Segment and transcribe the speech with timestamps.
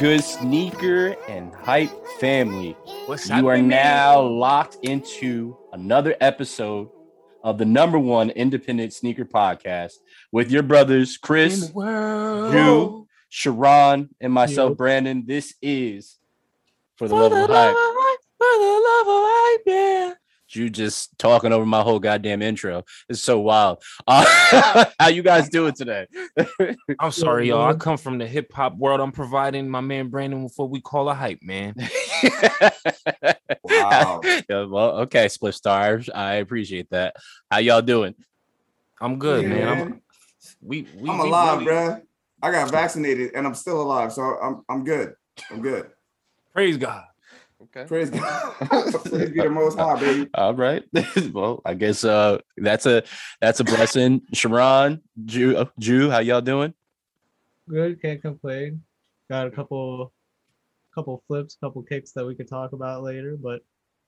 [0.00, 2.74] good, sneaker and hype family?
[3.04, 6.88] What's You are now locked into another episode
[7.44, 9.92] of the number one independent sneaker podcast
[10.32, 14.74] with your brothers, Chris, Drew, Sharon, and myself, Yo.
[14.74, 15.24] Brandon.
[15.26, 16.16] This is
[16.96, 17.74] for the love of hype.
[17.74, 20.14] for the love of hype, yeah.
[20.54, 22.84] You just talking over my whole goddamn intro.
[23.08, 23.82] It's so wild.
[24.06, 24.24] Uh,
[24.98, 26.06] how you guys doing today?
[26.98, 27.66] I'm sorry, y'all.
[27.68, 29.00] I come from the hip hop world.
[29.00, 31.74] I'm providing my man Brandon with what we call a hype, man.
[33.64, 34.20] Wow.
[34.24, 36.08] Yeah, well, okay, split stars.
[36.12, 37.16] I appreciate that.
[37.50, 38.14] How y'all doing?
[39.00, 39.68] I'm good, Yeah, man.
[39.68, 40.02] I'm,
[40.60, 42.02] we, we, I'm we alive, really- bruh.
[42.42, 45.12] I got vaccinated and I'm still alive, so I'm I'm good.
[45.50, 45.90] I'm good.
[46.54, 47.04] Praise God.
[47.62, 47.84] Okay.
[47.86, 48.54] Praise God.
[49.04, 50.30] Praise be the most high, baby.
[50.34, 50.82] All right.
[51.32, 53.02] well, I guess uh that's a
[53.40, 54.22] that's a blessing.
[54.32, 56.72] Sharon, Drew, uh, Drew, how y'all doing?
[57.68, 58.82] Good, can't complain.
[59.28, 60.12] Got a couple,
[60.94, 63.36] couple flips, couple kicks that we could talk about later.
[63.40, 63.60] But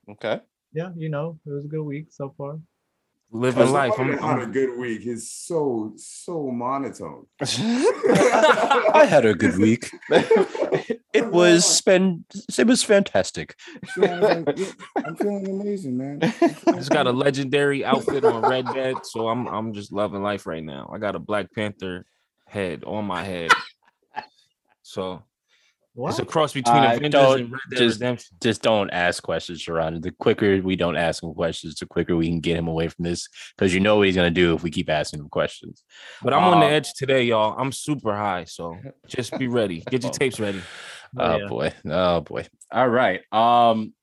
[0.09, 0.41] Okay.
[0.73, 2.59] yeah, you know, it was a good week so far.
[3.35, 3.93] Living life.
[3.95, 5.01] Somebody I'm, had a I'm, good week.
[5.01, 7.25] He's so so monotone.
[7.41, 9.91] I had a good week.
[11.13, 12.25] It was spend
[12.57, 13.55] it was fantastic.
[14.01, 14.45] I'm
[15.15, 16.19] feeling amazing, man.
[16.73, 20.63] just got a legendary outfit on Red Dead, so I'm I'm just loving life right
[20.63, 20.89] now.
[20.91, 22.07] I got a Black Panther
[22.47, 23.51] head on my head.
[24.81, 25.21] So
[25.95, 28.37] it's a cross between I Avengers and Red Dead just- Redemption.
[28.41, 30.01] Just don't ask questions, Sharon.
[30.01, 33.03] The quicker we don't ask him questions, the quicker we can get him away from
[33.03, 33.27] this.
[33.57, 35.83] Because you know what he's gonna do if we keep asking him questions.
[36.21, 37.55] But I'm on the Uh, edge today, y'all.
[37.57, 38.77] I'm super high, so
[39.07, 39.83] just be ready.
[39.89, 40.61] Get your tapes ready.
[41.17, 41.47] Oh yeah.
[41.47, 41.73] boy.
[41.85, 42.45] Oh boy.
[42.71, 43.21] All right.
[43.31, 43.93] Um,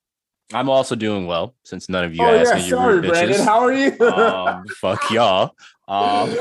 [0.53, 2.69] I'm also doing well since none of you oh asked yeah, me.
[2.69, 3.41] sorry, rude Brandon.
[3.41, 4.01] How are you?
[4.01, 5.53] um, fuck y'all.
[5.91, 6.33] Um,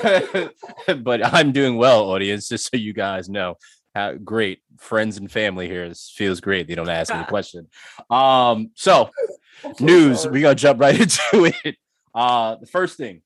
[1.01, 2.49] but I'm doing well, audience.
[2.49, 3.55] Just so you guys know,
[3.99, 5.89] how great friends and family here.
[5.89, 6.67] This feels great.
[6.67, 7.67] They don't ask me a question.
[8.09, 9.09] Um, so
[9.79, 10.27] news.
[10.27, 11.75] We gonna jump right into it.
[12.13, 13.21] Uh, the first thing.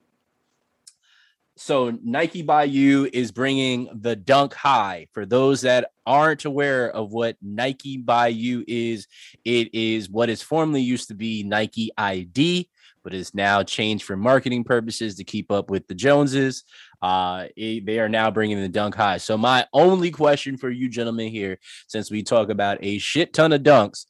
[1.56, 5.08] So Nike by You is bringing the Dunk High.
[5.14, 9.08] For those that aren't aware of what Nike by You is,
[9.46, 12.70] it is what is formerly used to be Nike ID,
[13.04, 16.64] but is now changed for marketing purposes to keep up with the Joneses.
[17.04, 19.18] Uh, it- they are now bringing the Dunk High.
[19.18, 23.52] So my only question for you gentlemen here, since we talk about a shit ton
[23.52, 24.06] of dunks,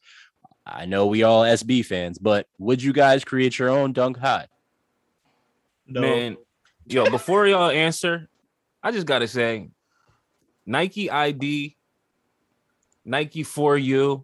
[0.63, 4.45] I know we all SB fans, but would you guys create your own Dunk High?
[5.87, 6.01] No.
[6.01, 6.37] Man,
[6.85, 8.29] yo, before y'all answer,
[8.83, 9.69] I just gotta say,
[10.65, 11.75] Nike ID,
[13.03, 14.23] Nike for you,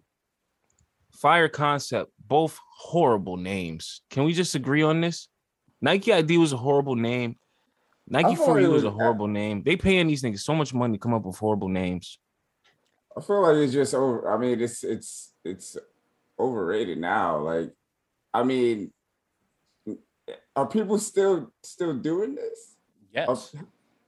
[1.10, 4.00] Fire Concept, both horrible names.
[4.10, 5.28] Can we just agree on this?
[5.82, 7.36] Nike ID was a horrible name.
[8.10, 9.62] Nike thought for it you was was- a horrible name.
[9.62, 12.18] They paying these niggas so much money to come up with horrible names.
[13.16, 14.30] I feel like it's just over.
[14.30, 15.76] I mean, it's it's it's
[16.38, 17.38] overrated now.
[17.38, 17.72] Like,
[18.34, 18.92] I mean,
[20.54, 22.76] are people still still doing this?
[23.12, 23.54] Yes.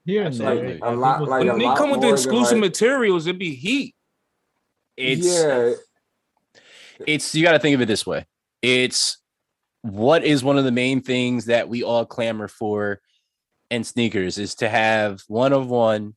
[0.04, 0.78] Here and Absolutely.
[0.78, 0.88] there.
[0.88, 3.38] A lot- people like When a they lot come with the exclusive like- materials, it'd
[3.38, 3.94] be heat.
[4.96, 5.72] It's yeah,
[7.06, 8.26] it's you got to think of it this way.
[8.60, 9.18] It's
[9.82, 13.00] what is one of the main things that we all clamor for
[13.72, 16.14] in sneakers is to have one of one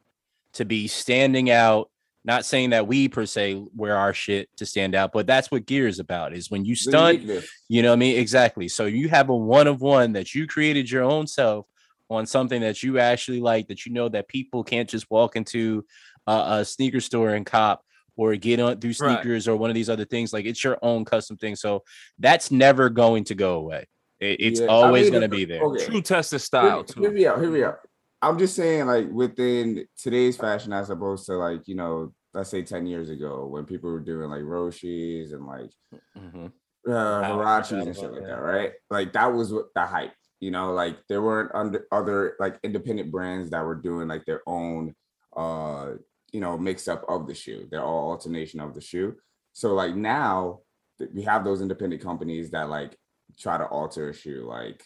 [0.54, 1.90] to be standing out.
[2.24, 5.66] Not saying that we per se wear our shit to stand out, but that's what
[5.68, 6.34] gear is about.
[6.34, 7.22] Is when you stunt,
[7.70, 8.18] you know what I mean?
[8.18, 8.68] Exactly.
[8.68, 11.68] So you have a one of one that you created your own self
[12.10, 15.86] on something that you actually like that you know that people can't just walk into
[16.28, 17.84] a, a sneaker store and cop
[18.18, 19.20] or get on through Right.
[19.22, 20.34] sneakers or one of these other things.
[20.34, 21.56] Like it's your own custom thing.
[21.56, 21.84] So
[22.18, 23.86] that's never going to go away.
[24.20, 25.62] It- it's Yeah, I always mean, going to be there.
[25.64, 25.86] okay.
[25.86, 27.12] True test of style hear too.
[27.12, 27.40] me out.
[27.40, 27.80] Hear me out.
[28.22, 32.64] I'm just saying, like within today's fashion, as opposed to like you know, let's say
[32.64, 35.70] ten years ago when people were doing like Roshes and like
[36.18, 36.52] Mhm.
[36.88, 36.92] uh,
[37.24, 38.28] Huaraches and shit like that.
[38.28, 38.72] that, right?
[38.90, 40.14] Like that was what the hype.
[40.40, 44.42] You know, like there weren't under other like independent brands that were doing like their
[44.48, 44.96] own
[45.36, 45.94] uh
[46.32, 47.68] you know mix up of the shoe.
[47.70, 49.16] They're all alternation of the shoe.
[49.54, 50.62] So like now
[51.00, 52.98] th- we have those independent companies that like
[53.38, 54.84] try to alter a shoe, like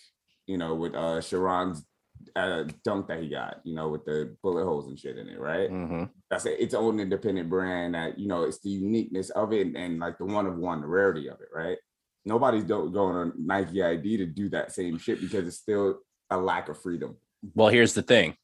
[0.48, 1.84] you know with uh Sharon's
[2.36, 5.40] uh dunk that he got, you know, with the bullet holes and shit in it,
[5.40, 5.70] right?
[5.70, 6.10] Mhm.
[6.30, 9.78] that's a, its own independent brand that you know it's the uniqueness of it and,
[9.78, 11.78] and like the one of one the rarity of it right
[12.26, 16.00] nobody's do- going on nike id to do that same shit because it's still
[16.30, 17.16] a lack of freedom
[17.56, 18.36] Well, here's the thing.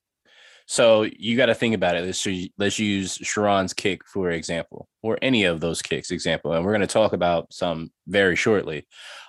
[0.67, 2.05] So you got to think about it.
[2.05, 2.25] Let's
[2.57, 6.81] let's use Sharon's kick for example, or any of those kicks example, and we're going
[6.81, 8.87] to talk about some very shortly.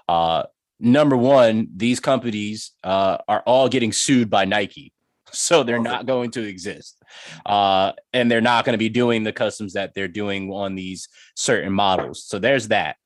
[0.08, 0.44] Uh,
[0.80, 4.92] number one, these companies uh, are all getting sued by Nike.
[5.32, 7.02] so they're not going to exist.
[7.44, 11.08] Uh, and they're not going to be doing the customs that they're doing on these
[11.34, 12.24] certain models.
[12.24, 12.96] So there's that.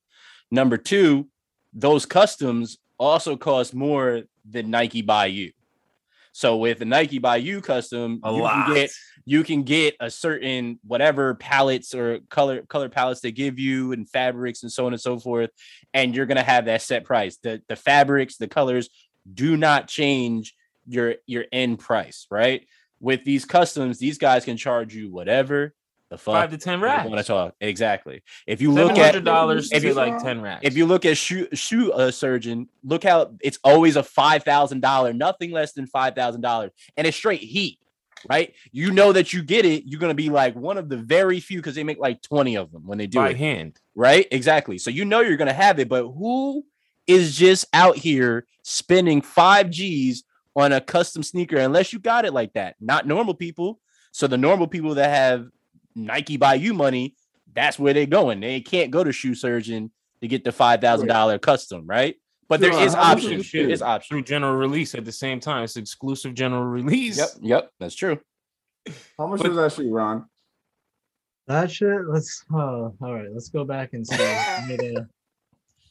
[0.50, 1.28] Number two,
[1.72, 5.52] those customs also cost more than Nike by you.
[6.32, 8.66] So with the Nike by you custom, A you lot.
[8.66, 8.90] can get
[9.30, 14.08] you can get a certain whatever palettes or color color palettes they give you and
[14.10, 15.50] fabrics and so on and so forth,
[15.94, 17.36] and you're gonna have that set price.
[17.40, 18.88] The the fabrics, the colors
[19.32, 20.54] do not change
[20.88, 22.66] your your end price, right?
[22.98, 25.74] With these customs, these guys can charge you whatever
[26.10, 27.08] the fuck Five to ten racks.
[27.08, 27.54] want to talk.
[27.60, 28.24] Exactly.
[28.48, 30.62] If you look at dollars if you- like ten racks.
[30.64, 34.80] if you look at shoe shoe uh, surgeon, look how it's always a five thousand
[34.80, 37.78] dollar, nothing less than five thousand dollars, and it's straight heat,
[38.28, 38.54] right?
[38.72, 39.84] You know that you get it.
[39.86, 42.72] You're gonna be like one of the very few because they make like twenty of
[42.72, 44.26] them when they do by it, hand, right?
[44.30, 44.78] Exactly.
[44.78, 46.64] So you know you're gonna have it, but who
[47.06, 50.24] is just out here spending five G's
[50.56, 52.76] on a custom sneaker unless you got it like that?
[52.80, 53.80] Not normal people.
[54.12, 55.46] So the normal people that have
[55.94, 57.14] Nike buy you money,
[57.52, 58.40] that's where they're going.
[58.40, 59.90] They can't go to shoe surgeon
[60.20, 62.16] to get the five thousand dollar custom, right?
[62.50, 63.52] But there is Sure, is how much is options.
[63.52, 64.08] There is options.
[64.08, 65.62] through general release at the same time.
[65.62, 67.16] It's exclusive general release.
[67.16, 68.18] Yep, yep, that's true.
[69.16, 70.26] How much But- was that shoe, Ron?
[71.46, 72.06] That shit.
[72.08, 72.44] Let's.
[72.52, 73.28] Oh, all right.
[73.32, 74.16] Let's go back and see.
[74.22, 75.08] I made a-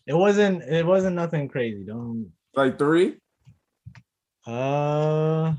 [0.06, 0.62] it wasn't.
[0.64, 1.84] It wasn't nothing crazy.
[1.86, 2.32] Don't.
[2.56, 3.16] Like three?
[4.46, 5.54] Uh.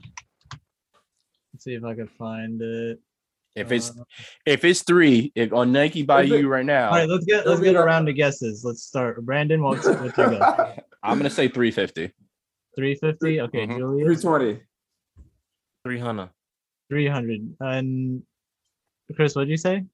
[1.53, 3.01] Let's see if I can find it.
[3.57, 4.05] If it's Uh,
[4.47, 7.09] if it's three, if on Nike by you right now, all right.
[7.09, 7.47] Let's get.
[7.47, 8.65] Let's get a like- round of guesses.
[8.65, 9.25] Let's start.
[9.25, 10.81] Brandon, what's what's your guess?
[11.03, 12.13] I'm gonna say three fifty.
[12.77, 13.41] Three fifty.
[13.41, 13.75] Okay, Mhm.
[13.77, 14.23] Three Julius.
[14.23, 14.61] twenty.
[15.85, 16.31] three hundred.
[16.89, 17.57] Three hundred.
[17.61, 18.23] And
[19.17, 19.85] Chris, what'd you say?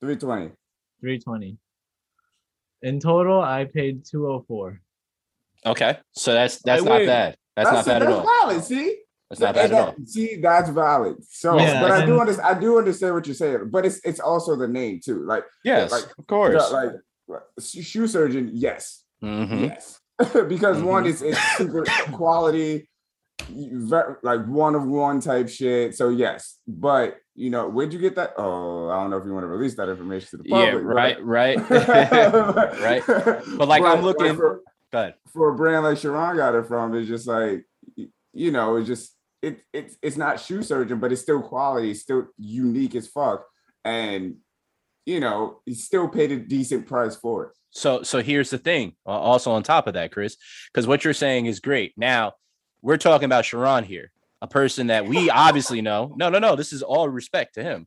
[0.00, 0.50] Three twenty.
[1.00, 1.56] Three twenty.
[2.82, 4.80] In total, I paid two oh four.
[5.64, 7.06] Okay, so that's that's Hey, not wait.
[7.06, 7.36] bad.
[7.56, 8.24] That's, not bad at all.
[8.42, 8.64] valid.
[8.64, 8.98] See,
[9.32, 9.94] That's not And bad at all.
[10.04, 11.16] See, that's valid.
[11.30, 12.54] So, Yeah, but I do understand.
[12.56, 13.70] I do understand what you're saying.
[13.70, 15.24] But it's it's also the name too.
[15.24, 16.70] Like, Yes, like, of course.
[16.70, 16.90] like
[17.58, 18.50] sh- shoe surgeon.
[18.52, 19.68] Yes, Mhm.
[19.70, 19.98] yes.
[20.48, 21.08] because one Mhm.
[21.08, 22.90] is it's super quality,
[23.50, 25.94] ver- like one of one type shit.
[25.94, 28.34] So yes, but you know, where'd you get that?
[28.36, 30.66] Oh, I don't know if you want to release that information to the public.
[30.66, 30.94] Yeah, public.
[30.94, 31.58] right, right.
[31.70, 33.02] but- Right.
[33.56, 34.60] But, like, I'm looking- for,
[35.32, 37.64] for a brand like Sharon got it from, it's just like
[38.34, 42.00] you know, it's just it it's it's not shoe surgeon, but it's still quality, it's
[42.00, 43.44] still unique as fuck,
[43.84, 44.36] and
[45.04, 47.52] you know, he still paid a decent price for it.
[47.70, 48.94] So so here's the thing.
[49.06, 50.36] uh, Also on top of that, Chris,
[50.72, 51.92] because what you're saying is great.
[51.96, 52.34] Now
[52.82, 54.12] we're talking about Sharon here,
[54.42, 56.12] a person that we obviously know.
[56.16, 56.56] No, no, no.
[56.56, 57.86] This is all respect to him.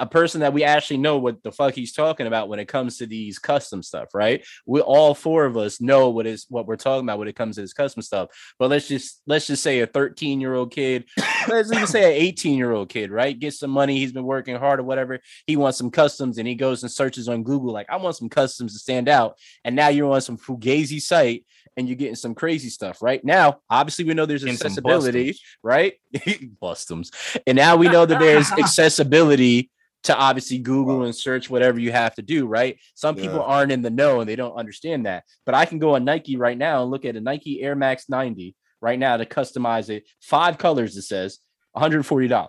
[0.00, 2.98] A person that we actually know what the fuck he's talking about when it comes
[2.98, 4.44] to these custom stuff, right?
[4.66, 7.54] We all four of us know what is what we're talking about when it comes
[7.54, 8.30] to this custom stuff.
[8.58, 11.04] But let's just let's just say a 13 year old kid,
[11.48, 13.38] let's even say an 18 year old kid, right?
[13.38, 13.98] Get some money.
[14.00, 15.20] He's been working hard or whatever.
[15.46, 18.28] He wants some customs, and he goes and searches on Google like, I want some
[18.28, 21.44] customs to stand out and now you're on some fugazi site
[21.76, 23.24] and you're getting some crazy stuff right?
[23.24, 25.94] Now obviously we know there's And accessibility right?
[26.62, 27.10] Bustums.
[27.46, 29.70] And now we know that there's accessibility
[30.04, 32.78] to obviously google and search whatever you have to do right?
[32.94, 35.24] Some people aren't in the know and they don't understand that.
[35.44, 38.08] But i can go on nike right now and look at a nike air max
[38.08, 40.04] 90 right now to customize it.
[40.20, 41.38] Five colors it says
[41.76, 42.48] $140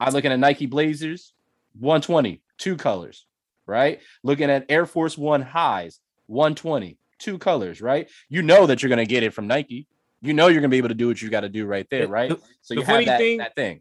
[0.00, 1.32] i look at a nike blazers
[1.78, 3.24] 120 two colors
[3.66, 4.00] right?
[4.22, 8.98] Looking at air force one highs 120 two colors right you know that you're going
[8.98, 9.86] to get it from nike
[10.20, 11.86] you know you're going to be able to do what you got to do right
[11.90, 13.80] there right the- so the you have that, thing- that thing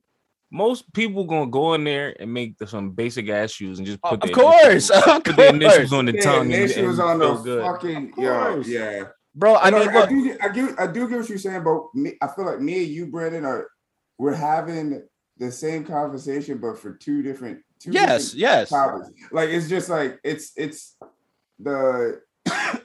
[0.54, 4.00] Most people gonna go in there and make the, some basic ass shoes and just
[4.04, 7.00] of put their course initials- of put their initials on the Yeah, tongue and, initials
[7.00, 7.62] and on the good.
[7.64, 9.04] fucking Of yo, yeah.
[9.34, 11.64] bro i I, mean I, look, do, I do, I do get what you're saying,
[11.64, 13.68] but me, I feel like me and you, Brandon, are
[14.18, 15.02] we're having
[15.38, 17.62] the same conversation, but for two different.
[17.80, 19.10] Two yes different yes topics.
[19.32, 20.98] Like it's just like it's it's
[21.60, 22.20] the it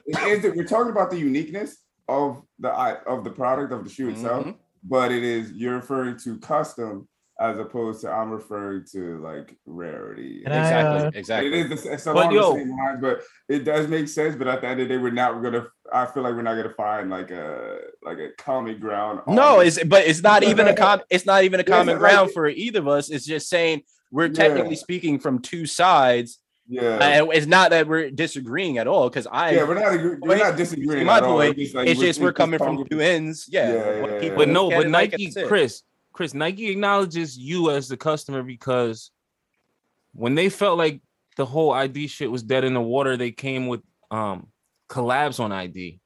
[0.07, 4.09] is that we're talking about the uniqueness of the of the product of the shoe
[4.09, 4.55] itself, Mhm.
[4.83, 7.07] but it is you're referring to custom
[7.39, 10.41] as opposed to I'm referring to like rarity.
[10.45, 13.21] And I, exactly uh, exactly is the, it's But along yo- the same lines, but
[13.49, 14.35] it does make sense.
[14.35, 15.67] But at the end of the day, we're not gonna.
[15.93, 19.21] I feel like we're not gonna find like a like a common ground.
[19.27, 19.77] no this.
[19.77, 22.31] it's but it's not even a com it's not even a Yeah, common like- ground
[22.31, 24.33] for either of us it's just saying we're Yeah.
[24.33, 26.97] technically speaking from two sides yeah.
[27.01, 30.37] and it's not that we're disagreeing at all because i yeah, we're not agree- we're
[30.37, 31.05] not disagreeing.
[31.05, 31.37] my at all.
[31.37, 34.35] point, It's, like it's just we're coming from two ends yeah, Yeah, yeah, people yeah.
[34.35, 35.33] But no, but it like Nike.
[35.47, 35.83] Chris,
[36.13, 39.11] Chris, Nike acknowledges you as the customer because
[40.13, 41.01] when they felt like
[41.37, 43.81] the whole ID shit was dead in the water, they came with
[44.11, 44.47] um
[44.89, 45.99] collabs on ID.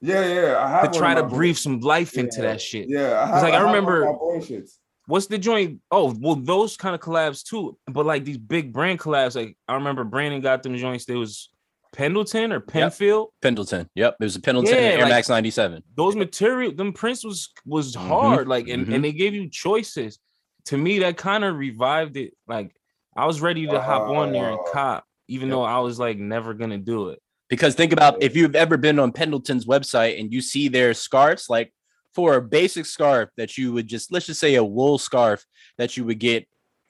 [0.00, 0.58] Yeah, yeah.
[0.64, 2.88] I have to try to my boy- breathe some life into Yeah, that shit.
[2.88, 4.78] Yeah, I It's have, like, I have one of remember- my boy shits.
[5.08, 5.80] What's the joint?
[5.90, 7.78] Oh, well, those kind of collabs too.
[7.86, 11.06] But like these big brand collabs, like I remember Brandon got them joints.
[11.06, 11.48] There was
[11.94, 13.30] Pendleton or Penfield.
[13.40, 13.88] Pendleton.
[13.94, 14.16] Yep.
[14.20, 15.82] It was a Pendleton Yeah, Air like- Max 97.
[15.96, 18.48] Those material, them prints was was Mhm, hard.
[18.48, 18.94] Like and, mhm.
[18.96, 20.18] and they gave you choices.
[20.66, 22.34] To me, that kind of revived it.
[22.46, 22.76] Like
[23.16, 25.54] I was ready to hop on there and cop, even Yep.
[25.56, 27.18] though I was like never gonna do it.
[27.48, 31.46] Because think about if you've ever been on Pendleton's website and you see their scarves,
[31.48, 31.72] like
[32.14, 35.44] for a basic scarf that you would just let's just say a wool scarf
[35.76, 36.46] that you would get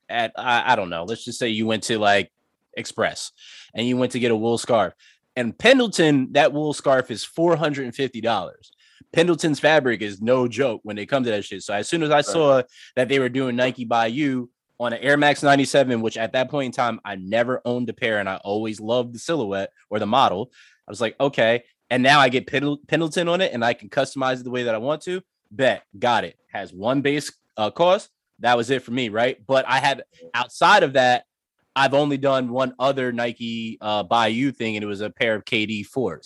[0.09, 2.31] at I, I don't know, let's just say you went to like
[2.77, 3.33] Express
[3.75, 4.95] and you went to get a wool scarf.
[5.37, 8.71] And Pendleton, that wool scarf is four hundred and fifty dollars.
[9.13, 11.63] Pendleton's fabric is no joke when it comes to that shit.
[11.63, 12.63] So as soon as I saw
[12.95, 16.51] that they were doing Nike by you on an Air Max 97, which at that
[16.51, 19.99] point in time I never owned a pair and I always loved the silhouette or
[19.99, 20.51] the model.
[20.87, 21.65] I was like, okay.
[21.91, 24.65] And now I get Pendle- Pendleton on it and I can customize it the way
[24.65, 25.23] that I want to.
[25.51, 26.37] Bet, got it.
[26.53, 28.11] Has one base uh, cost.
[28.41, 29.39] That was it for me, right?
[29.47, 30.03] But I had
[30.35, 31.25] outside of that,
[31.75, 35.45] I've only done one other Nike uh, you thing, and it was a pair of
[35.45, 36.25] KD fours.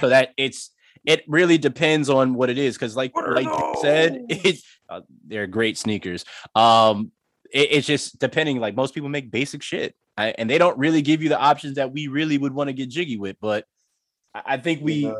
[0.00, 0.70] so that it's
[1.04, 5.46] it really depends on what it is because like like you said it, uh, they're
[5.46, 6.24] great sneakers
[6.54, 7.12] um
[7.52, 11.00] it- it's just depending like most people make basic shit I, and they don't really
[11.02, 13.64] give you the options that we really would want to get jiggy with but
[14.34, 15.14] i, I think we Yeah.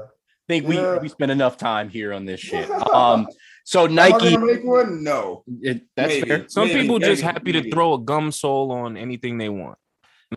[0.48, 0.98] think we Yeah.
[0.98, 3.26] we spend enough time here on this shit um
[3.64, 5.02] so nike gonna make one?
[5.04, 5.44] No.
[5.62, 6.28] it, that's Maybe.
[6.28, 7.70] fair Some Maybe, people just maybe, happy maybe.
[7.70, 9.78] to throw a gum sole on anything they want.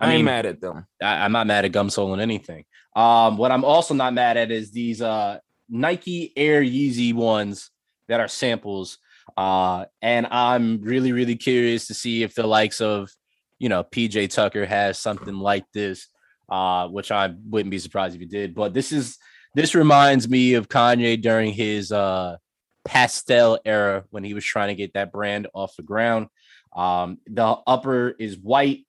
[0.02, 0.86] I I, ain't mean- mad at them.
[1.02, 2.66] I, I'm not mad at gum sole on anything.
[2.96, 7.70] Um, what I'm also not mad at is these uh Nike Air Yeezy ones
[8.10, 8.98] that are samples.
[9.38, 13.10] Uh, and I'm really, really curious to see if the likes of
[13.60, 16.08] you know PJ Tucker has something like this.
[16.52, 18.54] Uh, which I wouldn't be surprised if he did.
[18.54, 19.18] But this is
[19.56, 22.36] this reminds me of Kanye during his uh
[22.84, 26.28] pastel era when he was trying to get that brand off the ground.
[26.76, 28.86] Um, the upper is white.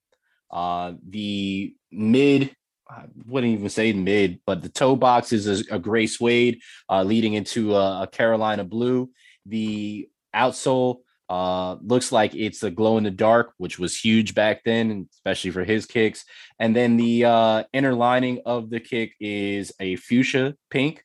[0.50, 2.54] Uh, the mid,
[2.90, 7.02] I wouldn't even say mid, but the toe box is a, a gray suede, uh,
[7.02, 9.10] leading into a, a Carolina blue.
[9.46, 11.00] The outsole
[11.32, 15.50] uh, looks like it's a glow in the dark, which was huge back then, especially
[15.50, 16.26] for his kicks.
[16.58, 21.02] And then the uh, inner lining of the kick is a fuchsia pink.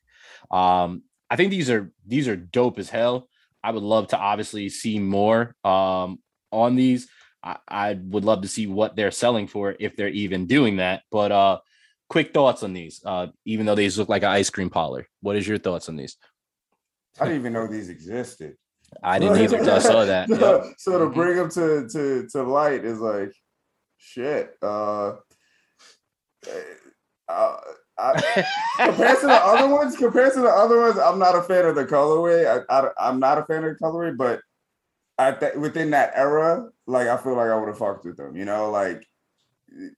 [0.50, 3.26] Um, I think these are these are dope as hell.
[3.64, 6.18] I would love to obviously see more um,
[6.52, 7.08] on these.
[7.42, 11.04] I, I would love to see what they're selling for if they're even doing that.
[11.10, 11.60] But uh,
[12.10, 13.00] quick thoughts on these.
[13.02, 15.96] Uh, even though these look like an ice cream parlor, what is your thoughts on
[15.96, 16.18] these?
[17.18, 18.58] I didn't even know these existed.
[19.02, 20.28] I didn't even I saw that.
[20.28, 20.38] Yep.
[20.40, 21.14] so, so to Mhm.
[21.14, 23.32] bring them to to to light is like
[23.98, 24.54] shit.
[24.62, 25.16] Uh,
[27.28, 27.56] uh,
[27.98, 28.44] I,
[28.78, 31.74] compared to the other ones, compared to the other ones, I'm not a fan of
[31.74, 32.64] the colorway.
[32.70, 34.40] I, I am not a fan of the colorway, but
[35.18, 38.36] at that within that era, like I feel like I would have fucked with them.
[38.36, 39.04] You know, like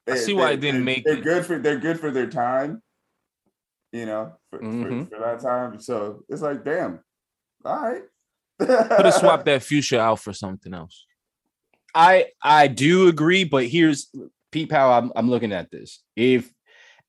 [0.09, 1.25] I see why it didn't make They're it.
[1.25, 2.82] good for they're good for their time.
[3.92, 5.09] You know, for, for- Mhm.
[5.11, 5.80] for, that time.
[5.80, 7.00] So it's like, damn,
[7.64, 8.02] all right.
[8.67, 11.07] Could have swapped that fuchsia out for something else.
[11.95, 14.11] I I do agree, but here's
[14.52, 16.02] peep how I'm I'm looking at this.
[16.17, 16.52] If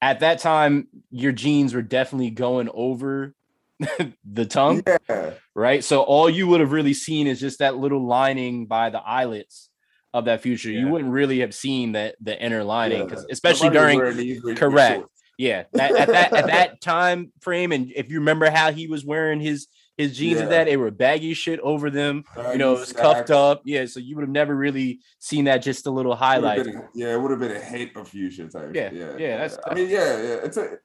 [0.01, 3.33] at that time your jeans were definitely going over
[4.25, 5.31] the tongue, Yeah.
[5.55, 5.83] right?
[5.83, 9.69] So all you would have really seen is just that little lining by the eyelets
[10.13, 10.71] of that fuchsia.
[10.71, 13.33] You wouldn't really have seen that the inner lining, 'cause Yeah.
[13.33, 14.95] especially Somebody during these with- with correct.
[14.97, 15.21] shorts.
[15.37, 17.71] yeah that, at that at that time frame.
[17.71, 19.67] And if you remember how he was wearing his
[20.01, 20.43] his jeans Yeah.
[20.43, 22.23] at that, they were baggy shit over them.
[22.51, 23.61] You know, it was Baggy cuffed up.
[23.65, 26.67] Yeah, so you would have never really seen that just a little Would've highlight.
[26.67, 28.71] a- yeah, it would have been a hate of fusion type.
[28.75, 30.35] Yeah, yeah, yeah, that's- I mean, yeah, yeah.
[30.43, 30.77] It's a,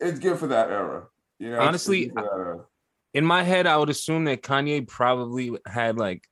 [0.00, 1.08] it's good for that era.
[1.38, 2.64] You know, it's- it's Honestly, good for that era.
[3.14, 6.28] In my head, I would assume that Kanye probably had like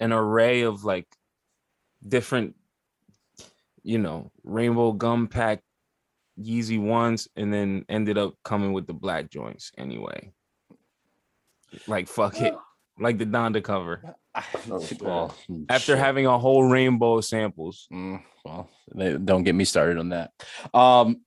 [0.00, 1.06] an array of like
[2.06, 2.56] different,
[3.84, 5.62] you know, rainbow gum pack
[6.36, 10.32] Yeezy ones, and then ended up coming with the black joints anyway.
[11.86, 12.54] Like fuck it,
[12.98, 14.02] like the Donda cover.
[14.68, 15.34] Oh, well,
[15.68, 15.98] After shit.
[15.98, 20.32] having a whole rainbow of samples, Mm, well, they, don't get me started on that.
[20.72, 21.20] Um,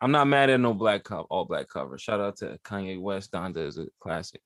[0.00, 1.98] I'm not mad at no black cover, all black cover.
[1.98, 3.32] Shout out to Kanye West.
[3.32, 4.40] Donda is a classic.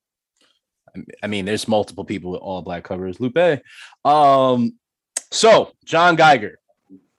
[1.22, 3.20] I mean, there's multiple people with all black covers.
[3.20, 3.60] Lupe.
[4.04, 4.74] Um,
[5.30, 6.58] so John Geiger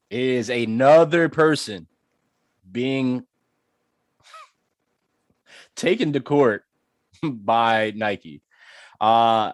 [0.10, 1.86] is another person
[2.72, 3.24] being
[5.76, 6.64] taken to court
[7.24, 8.42] by Nike.
[9.00, 9.52] Uh,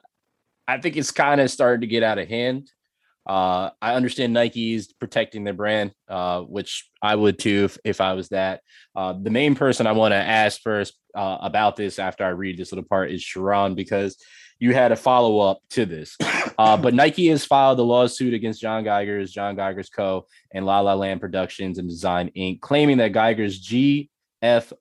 [0.67, 2.69] I think it's kind of starting to get out of hand.
[3.25, 8.01] Uh, I understand Nike is protecting their brand, uh, which I would too if, if
[8.01, 8.61] I was that.
[8.95, 12.57] Uh, the main person I want to ask first uh, about this after I read
[12.57, 14.17] this little part is Sharon because
[14.59, 16.17] you had a follow up to this.
[16.57, 20.25] Uh, but Nike has filed a lawsuit against John Geiger's, John Geiger's Co.
[20.53, 24.73] and La La Land Productions and Design Inc., claiming that Geiger's GF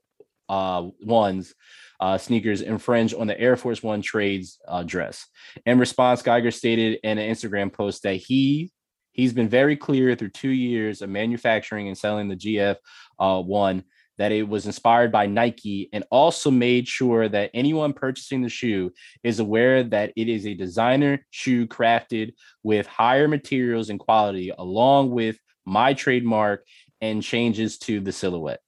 [0.49, 1.55] uh, ones
[2.03, 5.25] uh, sneakers infringe on the Air Force One trades uh, dress.
[5.65, 8.73] In response, Geiger stated in an Instagram post that he
[9.13, 12.77] he's been very clear through two years of manufacturing and selling the GF
[13.21, 13.85] uh, one
[14.19, 18.93] that it was inspired by Nike and also made sure that anyone purchasing the shoe
[19.23, 25.13] is aware that it is a designer shoe crafted with higher materials and quality, along
[25.13, 26.65] with my trademark
[27.01, 28.61] and changes to the silhouette.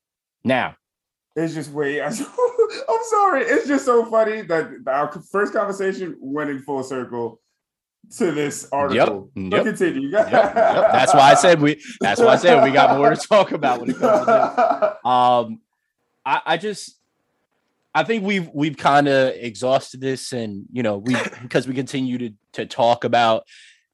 [0.44, 0.76] Now,
[1.34, 2.00] it's just wait.
[2.88, 3.42] I'm sorry.
[3.42, 7.40] It's just so funny that our first conversation went in full circle
[8.16, 9.30] to this article.
[9.34, 9.64] Yep, yep.
[9.64, 10.08] continue.
[10.08, 10.54] Yep, yep.
[10.54, 11.80] That's why I said we.
[12.00, 14.90] That's why I said we got more to talk about when it comes to this.
[15.04, 15.60] Um,
[16.24, 16.98] I, I just,
[17.94, 22.18] I think we've we've kind of exhausted this, and you know, we because we continue
[22.18, 23.44] to to talk about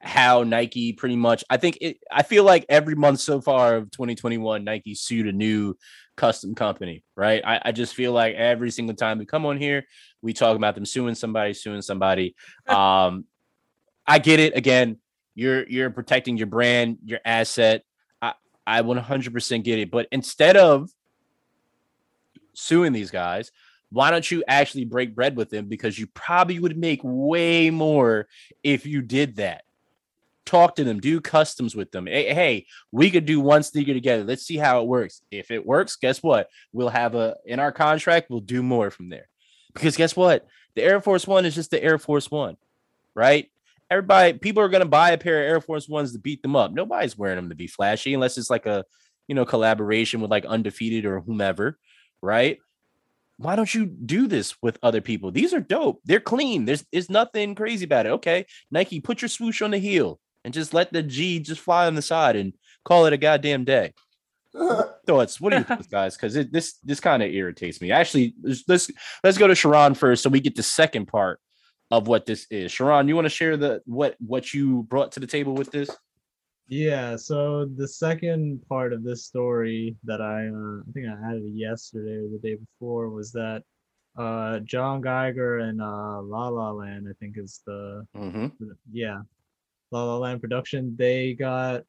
[0.01, 1.45] how Nike pretty much.
[1.51, 1.99] I think it.
[2.11, 5.77] I feel like every month so far of 2021, Nike sued a new
[6.17, 7.43] custom company, right?
[7.45, 9.87] I, I just feel like every single time we come on here,
[10.23, 12.35] we talk about them suing somebody, suing somebody.
[12.69, 13.25] Um,
[14.07, 14.57] I get it.
[14.57, 14.99] Again,
[15.35, 17.85] you're you're protecting your brand, your asset.
[18.21, 18.35] I
[18.67, 19.91] I 100% get it.
[19.91, 20.91] But instead of
[22.53, 23.53] suing these guys,
[23.91, 25.67] why don't you actually break bread with them?
[25.67, 28.29] Because you probably would make way more
[28.63, 29.63] if you did that.
[30.51, 32.09] Talk to them, do customs with them.
[32.09, 34.25] Hey, hey, we could do one sneaker together.
[34.25, 35.23] Let's see how it works.
[35.31, 36.49] If it works, guess what?
[36.73, 39.29] We'll have a in our contract, we'll do more from there.
[39.73, 40.49] Because guess what?
[40.75, 42.57] The Air Force One is just the Air Force One,
[43.15, 43.49] right?
[43.93, 46.73] Everybody, people are gonna buy a pair of Air Force Ones to beat them up.
[46.73, 48.85] Nobody's wearing them to be flashy unless it's like a
[49.29, 51.79] you know collaboration with like undefeated or whomever,
[52.23, 52.59] right?
[53.37, 55.31] Why don't you do this with other people?
[55.31, 56.01] These are dope.
[56.05, 56.65] They're clean.
[56.65, 58.13] There's there's nothing crazy about it.
[58.15, 61.87] Okay, Nike, put your swoosh on the heel and just let the G just fly
[61.87, 62.53] on the side and
[62.85, 63.93] call it a goddamn day.
[65.07, 65.41] Thoughts?
[65.41, 66.17] What do you think, guys?
[66.17, 67.93] Because this this kind of irritates me.
[67.93, 68.91] Actually, let's, let's
[69.23, 71.41] let's go to Sharon first, so we get the second part
[71.91, 72.73] of what this is.
[72.73, 75.91] Sharon, you want to share the what what you brought to the table with this?
[76.69, 81.51] Yeah, so the second part of this story that I uh, I think I added
[81.53, 83.63] yesterday or the day before was that
[84.19, 88.47] uh John Geiger and uh La La Land, I think is the Mm-hmm.
[88.93, 89.23] yeah,
[89.91, 90.95] La La Land production.
[90.99, 91.83] They got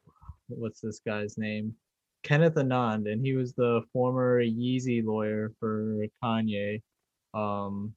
[0.48, 1.74] what's this guy's name?
[2.22, 6.80] Kenneth Anand, and he was the former Yeezy lawyer for Kanye.
[7.34, 7.94] Um,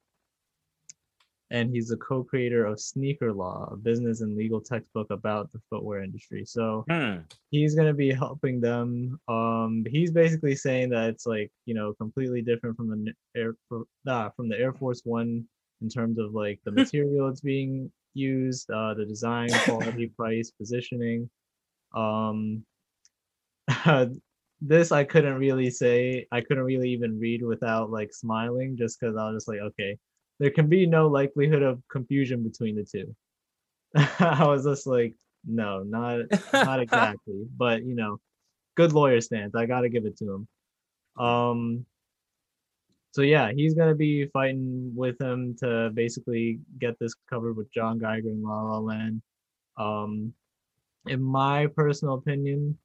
[1.51, 6.01] and he's the co-creator of Sneaker Law, a business and legal textbook about the footwear
[6.01, 6.43] industry.
[6.43, 7.19] So Hmm.
[7.51, 9.19] he's going to be helping them.
[9.27, 13.87] Um, he's basically saying that it's like you know completely different from the air Fo-
[14.05, 15.47] nah, from the Air Force One
[15.81, 21.29] in terms of like the material it's being used, uh, the design, quality, price, positioning.
[21.93, 22.65] Um,
[24.61, 26.27] this I couldn't really say.
[26.31, 29.97] I couldn't really even read without like smiling, just because I was just like, okay,
[30.39, 33.15] there can be no likelihood of confusion between the two.
[34.19, 35.13] I was just like,
[35.45, 36.21] no, not
[36.53, 38.19] not exactly, but you know,
[38.75, 39.55] good lawyer stance.
[39.55, 41.23] I gotta give it to him.
[41.23, 41.85] Um,
[43.15, 47.97] so yeah, he's gonna be fighting with him to basically get this covered with John
[47.97, 49.21] Geiger and La La Land.
[49.77, 50.33] Um,
[51.07, 52.77] in my personal opinion,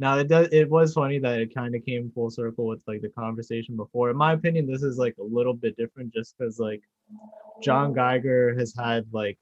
[0.00, 0.48] now it does.
[0.50, 4.10] It was funny that it kind of came full circle with like the conversation before.
[4.10, 6.82] In my opinion, this is like a little bit different, just because like
[7.62, 9.38] John Geiger has had like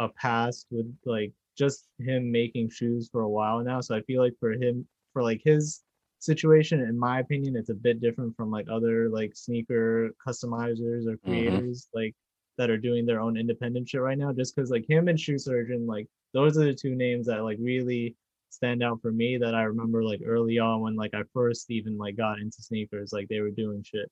[0.00, 3.80] a past with like just him making shoes for a while now.
[3.80, 5.82] So I feel like for him, for like his
[6.18, 11.16] situation, in my opinion, it's a bit different from like other like sneaker customizers or
[11.18, 12.14] creators like
[12.56, 14.32] that are doing their own independent shit right now.
[14.32, 17.58] Just because like him and Shoe Surgeon, like those are the two names that like
[17.60, 18.16] really
[18.50, 21.96] stand out for me that I remember like early on when like I first even
[21.98, 24.10] like got into sneakers, like they were doing shit.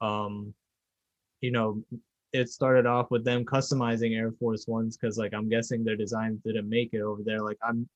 [0.00, 0.54] Um,
[1.40, 1.82] you know,
[2.32, 6.40] it started off with them customizing Air Force Ones because like I'm guessing their designs
[6.44, 7.40] didn't make it over there.
[7.40, 7.88] Like I'm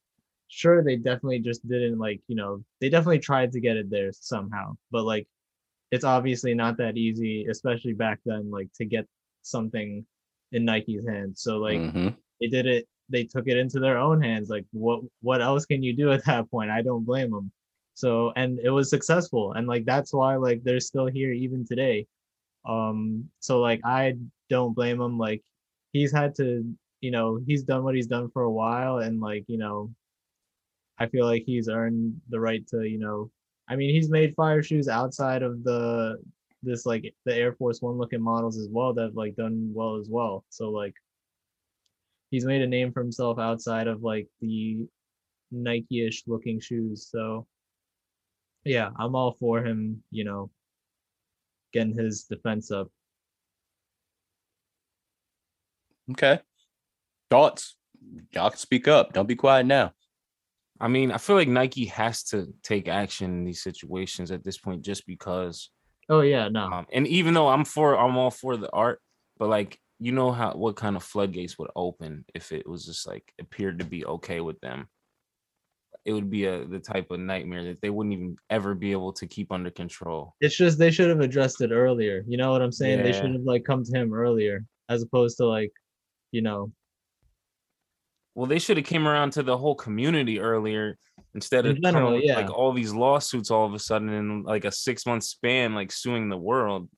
[0.49, 4.13] sure they definitely just didn't like, you know, they definitely tried to get it there
[4.13, 4.77] somehow.
[4.91, 5.27] But like
[5.91, 9.07] it's obviously not that easy, especially back then, like to get
[9.43, 10.05] something
[10.53, 11.43] in Nike's hands.
[11.43, 12.15] So like Mhm.
[12.41, 15.83] they did it they took it into their own hands like what what else can
[15.83, 17.51] you do at that point i don't blame them
[17.95, 22.07] so and it was successful and like that's why like they're still here even today
[22.67, 24.15] um so like i
[24.51, 25.43] don't blame him like
[25.93, 26.65] he's had to
[27.01, 29.91] you know, he's done what he's done for a while, and like you know,
[30.99, 33.31] I feel like he's earned the right to you know,
[33.69, 36.19] I mean, he's made fire shoes outside of the
[36.63, 39.97] this like the Air Force One looking models as well that have like done well
[39.97, 40.45] as well.
[40.49, 40.95] So like
[42.31, 44.87] he's made a name for himself outside of like the
[45.51, 47.09] Nike-ish looking shoes.
[47.11, 47.47] So
[48.65, 50.51] yeah, I'm all for him, you know,
[51.73, 52.91] getting his defense up.
[56.11, 56.41] Okay.
[57.31, 57.77] Thoughts?
[58.33, 59.13] Y'all can speak up.
[59.13, 59.93] Don't be quiet now.
[60.81, 64.59] I mean, I feel like Nike has to take action in these situations at this
[64.59, 65.71] point, just because.
[66.09, 66.67] Oh yeah, no.
[66.67, 69.01] Um, and even though I'm for, I'm all for the art,
[69.39, 73.07] but like you know how what kind of floodgates would open if it was just
[73.07, 74.89] like appeared to be okay with them.
[76.05, 79.13] It would be a the type of nightmare that they wouldn't even ever be able
[79.15, 80.35] to keep under control.
[80.41, 82.25] It's just they should have addressed it earlier.
[82.27, 83.03] You know what I'm saying?
[83.03, 83.21] They Yeah.
[83.21, 85.73] should have like come to him earlier as opposed to like,
[86.33, 86.73] you know,
[88.39, 90.97] Well, they should have came around to the whole community earlier
[91.35, 92.37] instead of general, coming with, yeah.
[92.37, 95.91] like all these lawsuits all of a sudden in like a six month span, like
[95.91, 96.89] suing the world.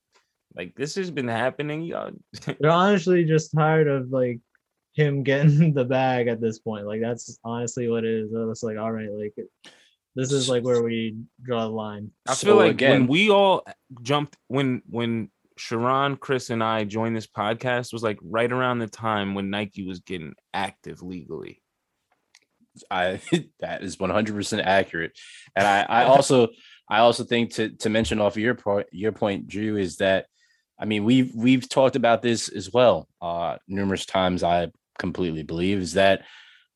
[0.55, 1.81] Like this has been happening.
[1.81, 2.11] Y'all.
[2.61, 4.40] they're honestly just tired of like
[4.92, 6.87] him getting the bag at this point.
[6.87, 8.31] Like that's honestly what it is.
[8.31, 9.33] It's like, all right, like
[10.14, 12.11] this is like where we draw the line.
[12.29, 13.64] I So feel like again- when we all
[14.03, 18.88] jumped when when Sharon, Chris, and I joined this podcast was like right around the
[18.88, 21.61] time when Nike was getting active legally.
[22.90, 23.20] I
[23.61, 25.12] that is 100% accurate.
[25.55, 26.49] And I, I also
[26.88, 30.27] I also think to to mention off of your point your point Drew is that
[30.79, 34.68] I mean we've we've talked about this as well uh numerous times I
[34.99, 36.23] completely believe is that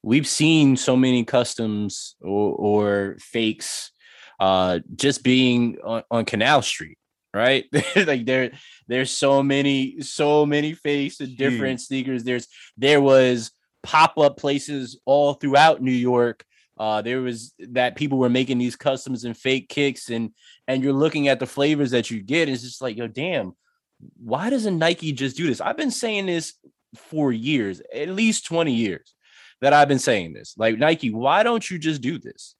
[0.02, 3.92] we've seen so many customs or, or fakes
[4.38, 6.98] uh just being on, on Canal Street
[7.34, 7.64] right
[7.96, 8.52] like there
[8.86, 13.50] there's so many so many fakes and different sneakers there's there was
[13.84, 16.44] pop-up places all throughout New York.
[16.76, 20.30] Uh, there was that people were making these customs and fake kicks, and
[20.66, 22.48] and you're looking at the flavors that you get.
[22.48, 23.54] It's just like, yo, damn,
[24.16, 25.60] why doesn't Nike just do this?
[25.60, 26.54] I've been saying this
[26.96, 29.14] for years, at least 20 years
[29.60, 30.54] that I've been saying this.
[30.56, 32.56] Like Nike, why don't you just do this?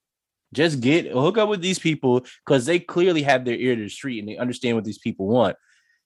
[0.55, 3.88] Just get hook up with these people because they clearly have their ear to the
[3.88, 5.57] street and they understand what these people want.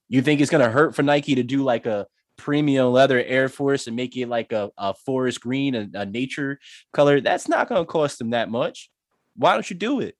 [0.08, 2.06] You think it's gonna hurt for Nike to do like a
[2.38, 6.58] premium leather Air Force and make it like a, a forest green, a, a nature
[6.94, 8.90] color, that's not to cost them that much.
[9.36, 10.16] Why don't you do it?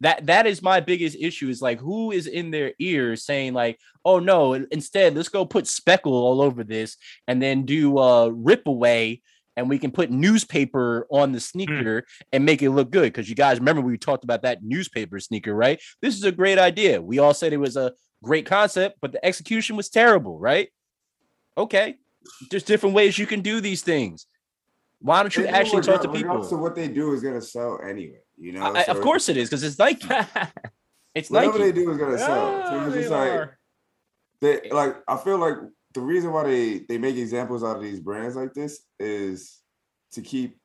[0.00, 1.48] That that is my biggest issue.
[1.48, 5.66] Is like who is in their ear saying like, oh no, instead let's go put
[5.66, 6.96] speckle all over this
[7.28, 9.22] and then do uh rip away
[9.56, 11.42] and we can put newspaper on the hmm.
[11.42, 13.12] sneaker and make it look good.
[13.12, 15.80] Because you guys remember we talked about that newspaper sneaker, right?
[16.02, 17.00] This is a great idea.
[17.00, 20.68] We all said it was a great concept, but the execution was terrible, right?
[21.56, 21.96] Okay,
[22.50, 24.26] there's different ways you can do these things.
[25.00, 26.42] Why don't you actually talk to people?
[26.42, 28.20] So what they do is gonna sell anyway.
[28.36, 30.08] You know, I- So of course it is because it's Nike.
[31.14, 32.66] It's like whatever they do is gonna sell.
[32.66, 33.58] So it's ah, just like are.
[34.40, 34.96] they like.
[35.06, 35.54] I feel like
[35.94, 39.60] the reason why they they make examples out of these brands like this is
[40.12, 40.58] to keep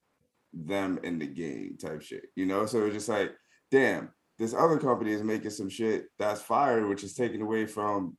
[0.53, 2.25] them in the game type shit.
[2.35, 3.31] You know, so it's just like,
[3.71, 8.17] damn, this other company is making some shit that's fire, which is taken away from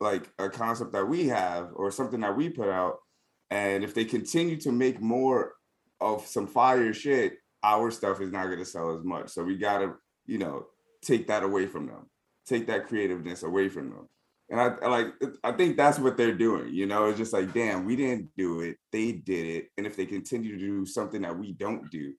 [0.00, 2.96] like a concept that we have or something that we put out.
[3.50, 5.54] And if they continue to make more
[6.00, 9.30] of some fire shit, our stuff is not going to sell as much.
[9.30, 9.94] So we got to,
[10.26, 10.66] you know,
[11.02, 12.08] take that away from them,
[12.46, 14.08] take that creativeness away from them.
[14.50, 15.08] And I, I like,
[15.44, 16.72] I think that's what they're doing.
[16.72, 18.76] You know, it's just like, damn, we didn't do it.
[18.92, 19.68] They did it.
[19.76, 22.14] And if they continue to do something that we don't do,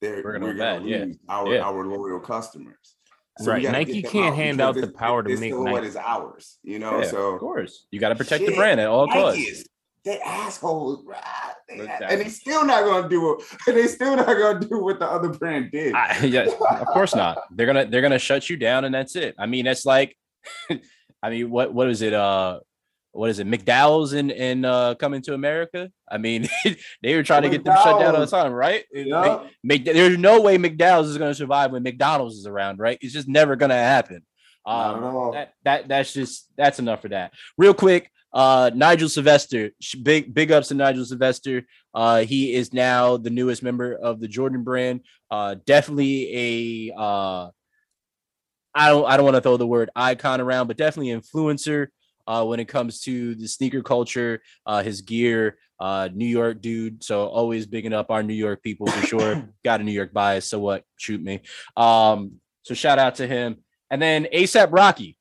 [0.00, 1.04] they're, We're we're gonna going bad, to yeah.
[1.04, 1.62] lose our, Yeah.
[1.62, 2.96] our loyal customers.
[3.40, 5.96] we Right, Nike can't hand out the it's- power to make still what Nike- is
[5.96, 7.00] ours, you know.
[7.00, 9.64] Yeah, so of course, you got to protect the brand at all costs.
[10.04, 11.16] They assholes, bruh.
[11.68, 13.44] They- and they still not gonna do it.
[13.68, 15.94] And they still not gonna do what the other brand did.
[15.94, 17.38] I, yeah, of course not.
[17.56, 19.34] They're gonna they're gonna shut you down, and that's it.
[19.38, 20.16] I mean, that's like,
[21.22, 22.12] I mean, what what is it?
[22.12, 22.60] Uh,
[23.12, 23.46] what is it?
[23.46, 25.90] McDowell's in in uh, coming to America.
[26.10, 26.48] I mean,
[27.02, 28.84] they were trying to get them shut down all the time, right?
[28.92, 29.44] Yeah.
[29.62, 32.98] Mc- there's no way McDowell's is gonna survive when McDonald's is around, right?
[33.00, 34.24] It's just never gonna happen.
[34.64, 37.32] Um, that that that's just that's enough for that.
[37.58, 39.70] Real quick, uh Nigel Sylvester,
[40.02, 41.66] big big ups to Nigel Sylvester.
[41.92, 45.00] Uh he is now the newest member of the Jordan brand.
[45.30, 47.50] Uh definitely a uh
[48.74, 51.88] I don't I don't want to throw the word icon around, but definitely influencer
[52.26, 57.02] uh when it comes to the sneaker culture, uh his gear, uh New York dude.
[57.02, 59.48] So always bigging up our New York people for sure.
[59.64, 60.84] Got a New York bias, so what?
[60.96, 61.40] Shoot me.
[61.76, 63.56] Um so shout out to him.
[63.90, 65.18] And then ASAP Rocky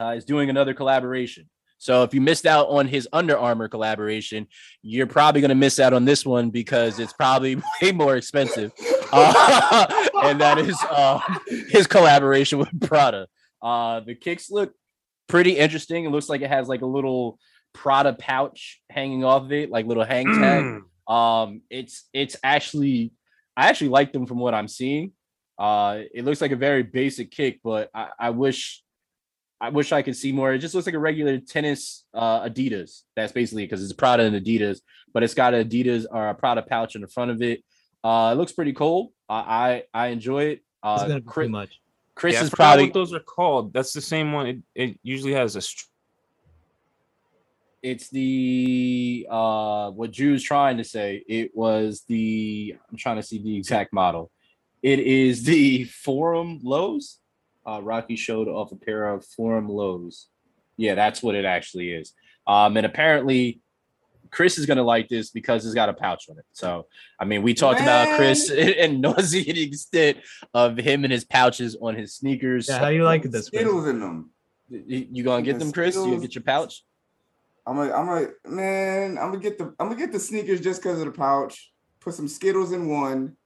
[0.00, 1.48] uh, is doing another collaboration.
[1.78, 4.46] So if you missed out on his Under Armour collaboration,
[4.82, 8.72] you're probably going to miss out on this one because it's probably way more expensive.
[9.12, 11.20] Uh, and that is uh,
[11.68, 13.26] his collaboration with Prada.
[13.62, 14.72] Uh, the kicks look
[15.28, 16.04] pretty interesting.
[16.04, 17.38] It looks like it has like a little
[17.72, 20.64] Prada pouch hanging off of it, like little hang tag.
[20.64, 21.12] Mm.
[21.12, 23.12] Um, it's it's actually
[23.56, 25.12] I actually like them from what I'm seeing.
[25.58, 28.82] Uh, it looks like a very basic kick, but I, I wish
[29.60, 30.52] I wish I could see more.
[30.52, 33.02] It just looks like a regular tennis uh, Adidas.
[33.14, 34.80] That's basically because it's Prada and Adidas,
[35.14, 37.64] but it's got Adidas or a Prada pouch in the front of it.
[38.06, 39.12] Uh, it looks pretty cool.
[39.28, 40.58] I I, I enjoy it.
[40.58, 41.80] It's Uh, gonna be Chris, too much.
[42.14, 43.72] Chris Yeah, is forgot probably what those are called.
[43.72, 44.46] That's the same one.
[44.46, 45.60] It, it usually has a.
[45.60, 45.90] str-
[47.82, 51.22] it's the uh what Drew's trying to say.
[51.28, 54.30] It was the I'm trying to see the exact model.
[54.82, 57.18] It is the Forum Lows.
[57.66, 60.26] Uh Rocky showed off a pair of Forum Lows.
[60.76, 62.12] Yeah, that's what it actually is.
[62.46, 63.60] Um and apparently
[64.30, 66.44] Chris is gonna like this because it's got a pouch on it.
[66.52, 66.86] So
[67.18, 70.18] I mean we talked about Chris and nauseating extent
[70.54, 72.68] of him and his pouches on his sneakers.
[72.68, 73.50] Yeah, how you like this?
[73.50, 73.62] Chris?
[73.62, 74.30] Skittles in them.
[74.68, 75.94] you you gonna get them, Chris?
[75.96, 76.82] You gonna get your pouch?
[77.66, 79.18] I'm a, I'm a man.
[79.18, 81.72] I'm gonna get the, I'm gonna get the sneakers just because of the pouch.
[82.00, 83.36] Put some Skittles in one.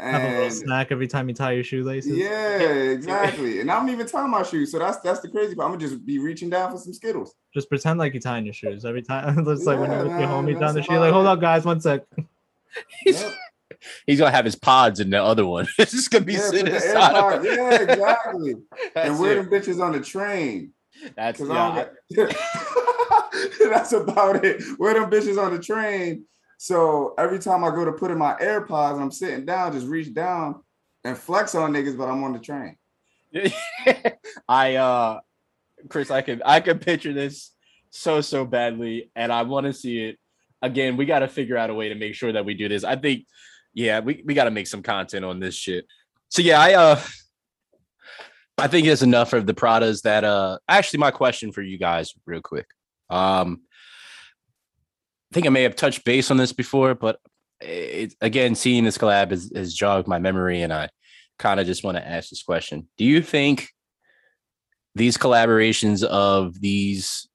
[0.00, 2.16] Have a little snack every time you tie your shoelaces.
[2.16, 3.60] yeah, exactly.
[3.60, 5.66] And I don't even tie my shoes, so that's that's the crazy part.
[5.66, 7.34] I'm gonna just be reaching down for some Skittles.
[7.52, 9.38] Just pretend like you're tying your shoes every time.
[9.48, 11.30] it's like when you're with your man, homie down the street, like, hold it.
[11.30, 12.04] up, guys, one sec.
[13.00, 13.32] He's, Yep.
[14.06, 15.66] he's gonna have his pods in the other one.
[15.78, 17.44] it's just gonna be Yeah, sitting inside.
[17.44, 18.54] Yeah, exactly.
[18.94, 19.34] And wear it.
[19.36, 20.72] them bitches on the train.
[21.16, 21.86] That's Cause yeah,
[22.18, 24.62] I that's about it.
[24.78, 26.24] Wear them bitches on the train.
[26.58, 29.86] So every time I go to put in my AirPods and I'm sitting down, just
[29.86, 30.62] reach down
[31.04, 32.76] and flex on niggas, but I'm on the train.
[34.48, 35.20] I uh
[35.88, 37.52] Chris, I can I can picture this
[37.90, 40.18] so so badly, and I want to see it
[40.60, 40.96] again.
[40.96, 42.82] We got to figure out a way to make sure that we do this.
[42.82, 43.26] I think,
[43.72, 45.86] yeah, we, we got to make some content on this shit.
[46.28, 47.00] So yeah, I uh
[48.58, 52.12] I think it's enough of the Pradas that uh actually my question for you guys
[52.26, 52.66] real quick.
[53.10, 53.60] Um
[55.32, 57.20] think I may have touched base on this before, but
[57.60, 60.88] it again seeing this collab has, has jogged my memory and I
[61.38, 62.88] kind of just want to ask this question.
[62.96, 63.70] Do you think
[64.94, 67.28] these collaborations of these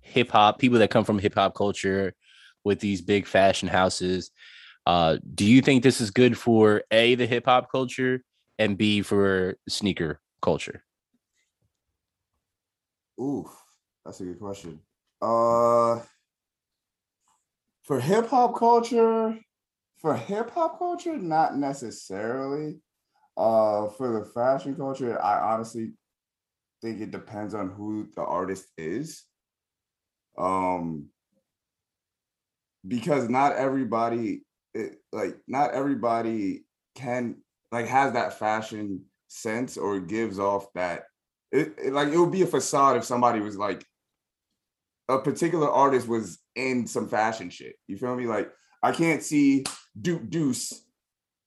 [0.00, 2.14] hip hop people that come from hip hop culture
[2.64, 4.30] with these big fashion houses,
[4.86, 8.22] uh, do you think this is good for A, the hip hop culture,
[8.58, 10.84] and B, for sneaker culture?
[13.20, 13.46] Oof,
[14.04, 14.80] that's a good question.
[15.20, 16.00] Uh,
[17.86, 19.38] for hip hop culture,
[19.98, 22.80] for hip hop culture, not necessarily.
[23.36, 25.92] Uh, for the fashion culture, I honestly
[26.82, 29.24] think it depends on who the artist is.
[30.38, 31.06] Um,
[32.86, 34.42] because not everybody,
[34.74, 37.36] it, like, not everybody can
[37.72, 41.04] like has that fashion sense or gives off that
[41.52, 43.84] it, it- like it would be a facade if somebody was like
[45.08, 47.76] a particular artist was in some fashion shit.
[47.86, 48.26] You feel me?
[48.26, 48.50] Like
[48.82, 49.64] I can't see
[50.00, 50.72] Duke Deuce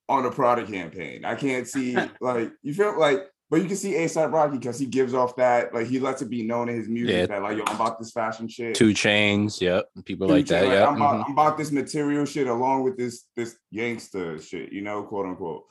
[0.08, 1.26] on a product campaign.
[1.26, 4.86] I can't see like you feel like, but you can see ASAP Rocky because he
[4.86, 7.26] gives off that like he lets it be known in his music Yeah.
[7.26, 8.76] that like yo I'm about this fashion shit.
[8.76, 9.86] Two Chainz, yep.
[10.06, 10.88] People Two like that, Chainz, yeah.
[10.88, 11.24] I'm, about, mm-hmm.
[11.26, 15.64] I'm about this material shit along with this this gangster shit, you know, quote unquote.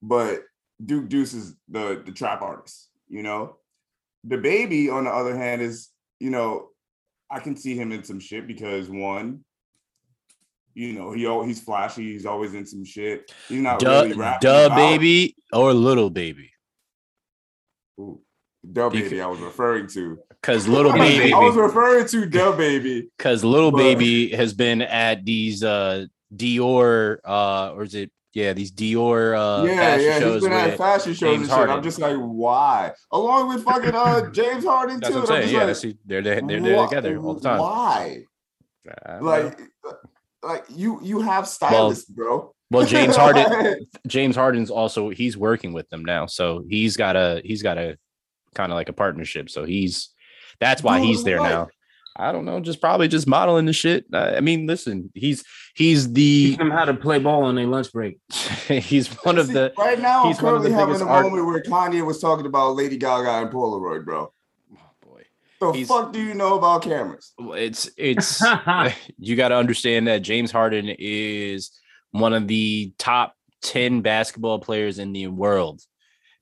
[0.00, 0.42] But
[0.84, 3.56] Duke Deuce is the the trap artist, you know.
[4.26, 6.70] DaBaby, on the other hand, is you know,
[7.30, 9.44] I can see him in some shit because one,
[10.74, 13.32] you know, he he's flashy, he's always in some shit.
[13.48, 14.40] He's not Duh, really rapping.
[14.48, 16.50] duh about- baby or Lil Baby.
[18.00, 18.20] Ooh,
[18.66, 20.18] DaBaby, I was referring to.
[20.28, 21.32] Because Lil Baby.
[21.32, 23.08] I was referring to DaBaby.
[23.18, 28.52] because little but- baby has been at these uh Dior uh or is it yeah,
[28.52, 31.70] these Dior uh yeah, yeah, he's shows been at fashion shows James and shit.
[31.70, 32.92] I'm just like, why?
[33.12, 35.20] Along with fucking uh James Harden that's too.
[35.20, 35.54] what I'm saying.
[35.54, 37.58] Yeah, that's, just they're they're they're, why- together all the time.
[37.60, 38.24] Why?
[39.06, 39.24] I know.
[39.24, 39.60] Like,
[40.42, 42.54] like you you have stylists, bro.
[42.70, 47.40] well, James Harden James Harden's also he's working with them now, so he's got a
[47.44, 47.96] he's got a
[48.54, 49.48] kind of like a partnership.
[49.48, 50.10] So he's
[50.60, 51.48] that's why Dude, he's there what?
[51.48, 51.68] now.
[52.16, 54.06] I don't know, just probably just modeling the shit.
[54.12, 55.42] I mean, listen, he's
[55.74, 58.18] he's Teach the them how to play ball on a lunch break.
[58.68, 60.22] he's one of the right now.
[60.22, 62.76] I'm he's one of the currently having a art- moment where Kanye was talking about
[62.76, 64.32] Lady Gaga and Polaroid, bro.
[64.72, 65.22] oh boy.
[65.60, 67.32] The He's- fuck do you know about cameras?
[67.38, 68.42] It's it's
[69.18, 71.70] you got to understand that James Harden is
[72.12, 75.80] one of the top 10 basketball players in the world.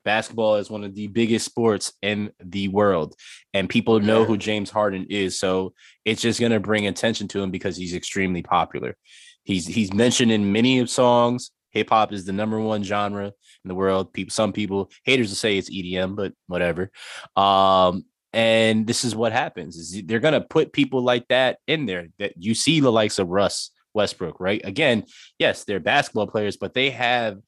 [0.05, 3.15] Basketball is one of the biggest sports in the world,
[3.55, 4.27] and people know Yeah.
[4.27, 5.39] who James Harden is.
[5.39, 8.97] So it's just going to bring attention to him because he's extremely popular.
[9.45, 11.51] He's he's mentioned in many of songs.
[11.71, 14.13] Hip hop is the number one genre in the world.
[14.13, 16.91] People, some people haters will say it's EDM, but whatever.
[17.35, 21.87] Um, and this is what happens: is they're going to put people like that in
[21.87, 22.09] there.
[22.19, 24.61] That you see the likes of Russ Westbrook, right?
[24.65, 25.05] Again,
[25.39, 27.39] yes, they're basketball players, but they have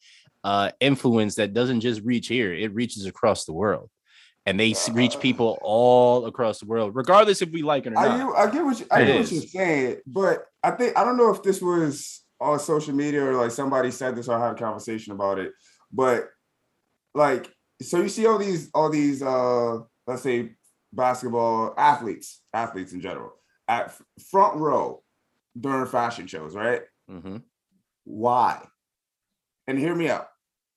[0.44, 3.90] uh, influence that doesn't just reach here; it reaches across the world,
[4.46, 7.98] and they s- reach people all across the world, regardless if we like it or
[7.98, 8.18] I not.
[8.18, 11.16] get, I get what you, I get what you're saying, but I think I don't
[11.16, 14.56] know if this was on social media or like somebody said this or I had
[14.56, 15.52] a conversation about it,
[15.92, 16.28] but
[17.14, 20.52] like so you see all these all these uh let's say
[20.92, 23.32] basketball athletes athletes in general
[23.66, 23.96] at
[24.30, 25.02] front row
[25.58, 26.82] during fashion shows, right?
[27.10, 27.38] Mm-hmm.
[28.04, 28.62] Why?
[29.66, 30.28] And hear me out.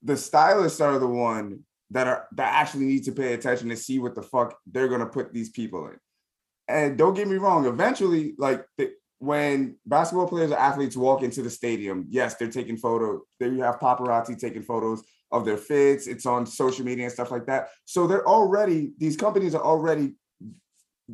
[0.03, 3.99] The stylists are the one that are that actually need to pay attention to see
[3.99, 5.97] what the fuck they're gonna put these people in.
[6.67, 11.41] And don't get me wrong, eventually, like the, when basketball players or athletes walk into
[11.41, 13.21] the stadium, yes, they're taking photos.
[13.39, 16.07] There you have paparazzi taking photos of their fits.
[16.07, 17.69] It's on social media and stuff like that.
[17.85, 20.15] So they're already these companies are already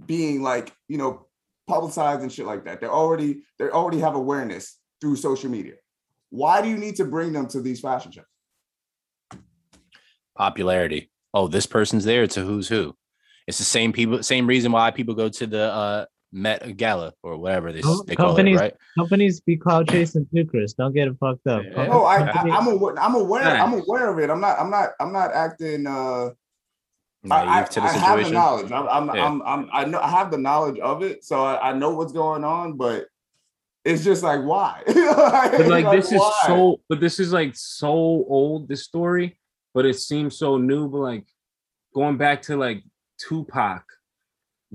[0.06, 1.28] being like you know
[1.67, 2.82] publicized and shit like that.
[2.82, 5.76] They're already they already have awareness through social media.
[6.30, 8.26] Why do you need to bring them to these fashion shows?
[10.36, 11.10] Popularity.
[11.34, 12.24] Oh, this person's there.
[12.24, 12.96] It's a who's who.
[13.48, 17.38] It's the same people, same reason why people go to the uh Met Gala or
[17.38, 18.74] whatever they, Com- they call it, companies- right?
[18.98, 20.74] Companies be cloud chasing too, Chris.
[20.74, 21.63] Don't get it fucked up.
[21.63, 21.88] Yeah.
[21.88, 22.98] No, I, I, I'm aware.
[23.00, 23.43] I'm aware.
[23.43, 24.30] I'm aware of it.
[24.32, 24.60] I'm not.
[24.60, 24.89] I'm not.
[25.00, 25.86] I'm not acting.
[25.86, 26.32] uh
[27.26, 28.72] Naive I, I, to the I have the knowledge.
[28.72, 29.26] I'm, I'm, Yeah.
[29.26, 32.12] I'm, I'm, I know I have the knowledge of it, so I, I know what's
[32.12, 32.78] going on.
[32.78, 33.06] But
[33.86, 34.82] it's just like why?
[34.88, 39.38] But like this is so but this is like so old, this story,
[39.74, 40.88] but it seems so new.
[40.88, 41.26] But like
[41.94, 42.84] going back to like
[43.20, 43.84] Tupac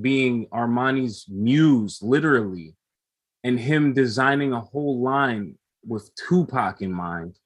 [0.00, 2.76] being Armani's muse, literally,
[3.44, 5.56] and him designing a whole line
[5.86, 7.38] with Tupac in mind.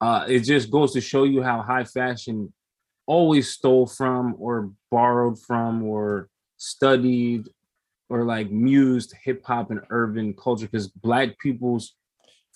[0.00, 2.52] Uh, it just goes to show you how high fashion
[3.06, 7.48] always stole from or borrowed from or studied
[8.08, 11.94] or like mused hip hop and urban culture because black people's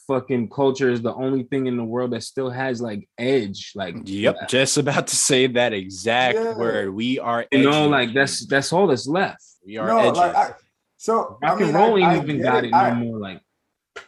[0.07, 3.97] fucking culture is the only thing in the world that still has like edge like
[4.05, 6.57] Yep, just about to say that exact Yeah.
[6.57, 6.95] word.
[6.95, 10.17] We are, you know like that's that's all that's left we are no, edgy.
[10.17, 10.53] like I,
[10.97, 12.69] so I rock mean, and roll I, ain't I even got it.
[12.69, 13.41] it no I, more like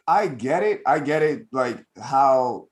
[0.07, 0.83] I get it.
[0.87, 1.47] I get it.
[1.53, 2.69] Like how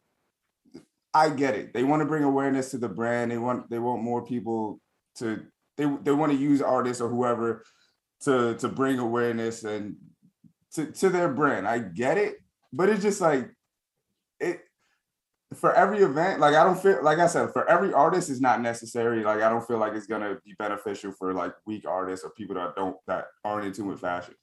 [1.12, 1.75] I get it.
[1.75, 3.31] They want to bring awareness to the brand.
[3.31, 4.81] They want they want more people
[5.17, 5.43] to
[5.77, 7.65] they they want to use artists or whoever
[8.23, 9.97] to to bring awareness and
[10.75, 11.67] to to their brand.
[11.67, 12.37] I get it,
[12.77, 13.51] but it's just like
[14.39, 14.61] it
[15.55, 16.41] for every event.
[16.41, 19.23] Like I don't feel like I said for every artist is not necessary.
[19.25, 22.57] Like I don't feel like it's gonna be beneficial for like weak artists or people
[22.57, 24.35] that don't that aren't in tune with fashion.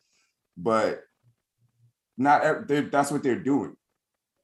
[0.58, 1.04] But
[2.18, 3.76] not that's what they're doing.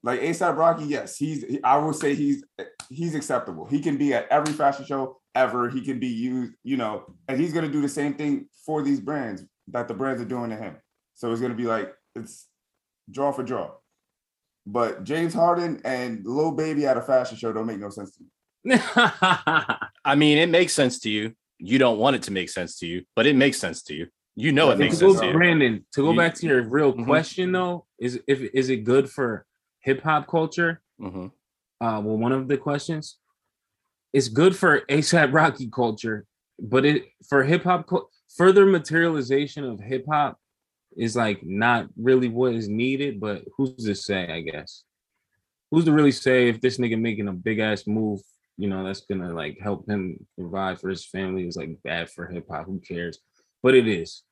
[0.04, 2.43] Like ASAP Rocky, yes, he's he- I will say he's
[2.89, 3.65] he's acceptable.
[3.65, 5.69] He can be at every fashion show ever.
[5.69, 8.99] He can be used, you know, and he's gonna do the same thing for these
[8.99, 10.78] brands that the brands are doing to him.
[11.15, 12.47] So it's gonna be like it's
[13.12, 13.71] draw for draw.
[14.71, 18.23] But James Harden and Lil Baby at a fashion show don't make no sense to
[18.23, 18.77] me.
[20.05, 21.34] I mean, it makes sense to you.
[21.58, 24.08] You don't want it to make sense to you, but it makes sense to you.
[24.36, 25.34] You know it makes to go, sense to you.
[25.34, 27.05] Brandon, to go You- back to your real Mhm.
[27.05, 29.45] question though, is if is it good for
[29.82, 30.82] hip hop culture?
[31.01, 31.32] Mhm.
[31.82, 33.17] Uh, well, one of the questions,
[34.13, 36.25] it's good for ASAP Rocky culture,
[36.60, 37.89] but it for hip hop
[38.38, 40.38] further materialization of hip hop
[40.97, 43.19] is like not really what is needed.
[43.19, 44.32] But who's to say?
[44.32, 44.84] I guess
[45.71, 48.21] who's to really say if this nigga making a big ass move,
[48.58, 52.28] you know, that's gonna like help him provide for his family is like bad for
[52.28, 52.65] hip hop.
[52.65, 53.19] Who cares?
[53.62, 54.23] But it is.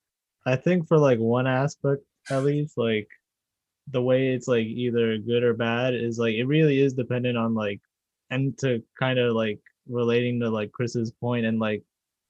[0.46, 3.08] I think for like one aspect at least, like
[3.92, 7.54] the way it's like either good or bad is like it really is dependent on
[7.54, 7.80] like
[8.30, 11.84] and to kind of like relating to like Chris's point and like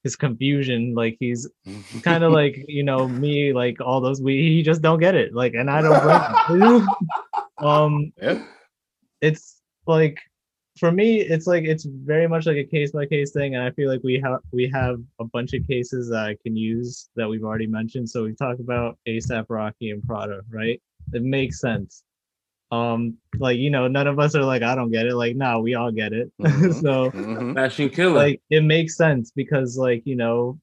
[0.08, 1.42] his confusion, like he's
[2.04, 5.34] kind of like you know me, like all those we he just don't get it,
[5.34, 6.88] like and I don't
[7.72, 8.38] um Yeah.
[9.22, 10.18] it's like
[10.80, 13.72] for me it's like it's very much like a case by case thing and i
[13.72, 17.28] feel like we have we have a bunch of cases that i can use that
[17.28, 18.08] we've already mentioned.
[18.08, 20.80] So we talked about asap rocky and prada right?
[21.14, 22.04] It makes sense
[22.72, 25.60] um like you know none of us are like i don't get it like no
[25.62, 26.74] we all get it Mhm.
[26.82, 27.54] so Mhm.
[27.56, 28.14] Fashion killer.
[28.16, 30.60] like it makes sense because like you know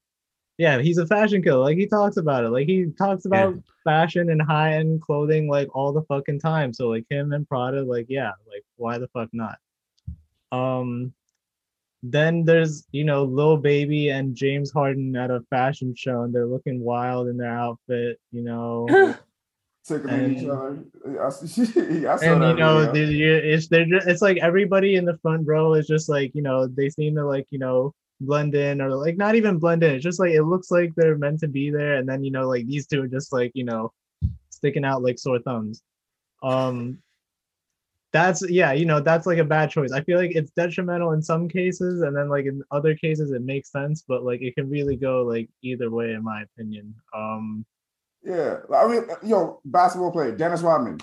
[0.57, 4.29] yeah he's a fashion killer like he talks about it like he talks about fashion
[4.29, 8.31] and high-end clothing like all the fucking time so like him and prada like yeah
[8.47, 9.57] like why the fuck not
[10.51, 11.11] um
[12.03, 16.45] then there's you know Lil Baby and James Harden at a fashion show, and they're
[16.45, 18.19] looking wild in their outfit.
[18.31, 18.85] You know,
[19.87, 20.83] Tickling each And- other.
[21.05, 23.35] I, I and you know, video.
[23.37, 26.65] it's they're just, it's like everybody in the front row is just like you know
[26.67, 29.93] they seem to like you know blend in or like not even blend in.
[29.93, 32.47] It's just like it looks like they're meant to be there, and then you know
[32.47, 33.91] like these two are just like you know
[34.49, 35.83] sticking out like sore thumbs.
[36.41, 36.97] Um,
[38.11, 39.91] that's yeah, you know that's like a bad choice.
[39.91, 43.43] I feel like it's detrimental in some cases, and then like in other cases it
[43.43, 46.95] makes sense, but like it can really go like either way in my opinion.
[47.15, 47.65] Um,
[48.25, 50.97] Yeah, I mean, yo, basketball player Dennis Rodman.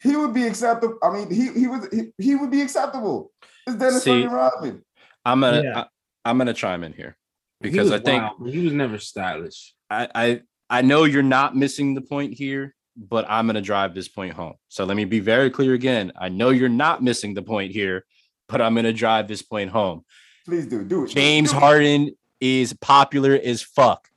[0.00, 0.98] He would be acceptable.
[1.02, 3.32] I mean, he he was he, he would be acceptable.
[3.66, 4.84] It's Dennis See, Rodman.
[5.24, 5.84] I'm gonna Yeah.
[6.24, 7.16] I, am gonna chime in here
[7.60, 9.74] because was I think wild, he was never stylish.
[9.90, 14.08] I, I I know you're not missing the point here, but I'm gonna drive this
[14.08, 14.54] point home.
[14.68, 16.12] So let me be very clear again.
[16.16, 18.04] I know you're not missing the point here,
[18.48, 20.04] but I'm gonna drive this point home.
[20.44, 21.10] Please do do it.
[21.10, 21.60] James Do it.
[21.60, 24.08] Harden is popular as fuck.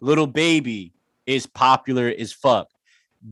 [0.00, 0.93] Lil Baby
[1.26, 2.68] is popular as fuck.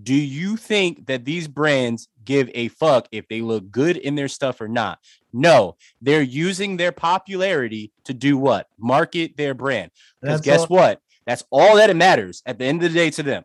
[0.03, 4.28] Do you think that these brands give a fuck if they look good in their
[4.28, 4.99] stuff or not?
[5.34, 8.68] No, they're using their popularity to do what?
[8.78, 9.90] Market their brand.
[10.20, 11.01] Because guess all- what?
[11.26, 13.45] That's all that it matters at the end of the day to them.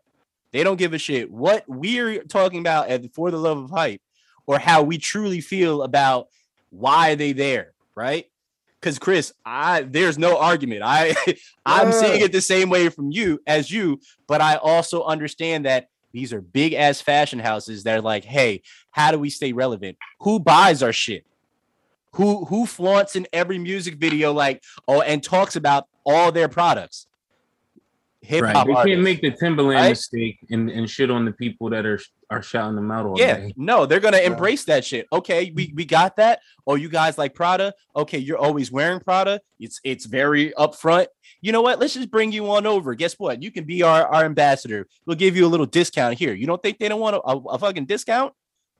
[0.52, 4.00] They don't give a shit what we're talking about at for the love of hype
[4.46, 6.28] or how we truly feel about
[6.70, 8.26] why they there, right?
[8.80, 10.82] Because Chris, I there's no argument.
[10.84, 11.14] I
[11.66, 15.88] I'm seeing it the same way from you as you, but I also understand that
[16.12, 19.98] these are big ass fashion houses that are like, hey, how do we stay relevant?
[20.20, 21.24] Who buys our shit?
[22.12, 27.06] Who who flaunts in every music video like oh and talks about all their products?
[28.22, 28.86] Hip hop They artists.
[28.94, 29.88] can't make the Timberland Right?
[29.90, 32.00] mistake and, and shit on the people that are
[32.30, 33.54] are shouting them out all Yeah, day.
[33.56, 35.06] no, they're gonna embrace that shit.
[35.12, 36.40] Okay, we, we got that.
[36.66, 37.72] Oh, you guys like Prada?
[37.96, 39.40] Okay, you're always wearing Prada.
[39.60, 41.06] It's it's very upfront.
[41.40, 41.78] You know what?
[41.78, 42.94] Let's just bring you on over.
[42.94, 43.40] Guess what?
[43.42, 44.88] You can be our, our ambassador.
[45.06, 46.34] We'll give you a little discount here.
[46.34, 48.34] You don't think they don't want a, a, a fucking discount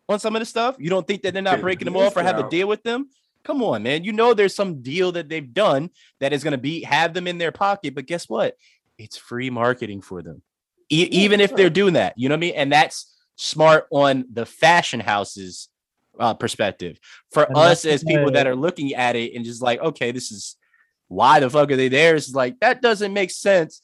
[0.08, 0.74] on some of the stuff?
[0.80, 2.82] You don't think that they're not Okay, breaking them off or have a deal with
[2.82, 3.08] them?
[3.44, 4.04] Come on, man.
[4.04, 5.88] You know there's some deal that they've done
[6.20, 8.56] that is gonna be have them in their pocket, but guess what?
[8.98, 10.42] It's free marketing for them.
[10.90, 12.54] E- Yeah, even if they're doing that, you know what I mean?
[12.54, 15.68] And that's smart on the fashion houses
[16.18, 16.98] uh, perspective.
[17.30, 20.32] For And us as people that are looking at it and just like, okay, this
[20.32, 20.56] is
[21.06, 22.16] why the fuck are they there?
[22.16, 23.82] It's like that doesn't make sense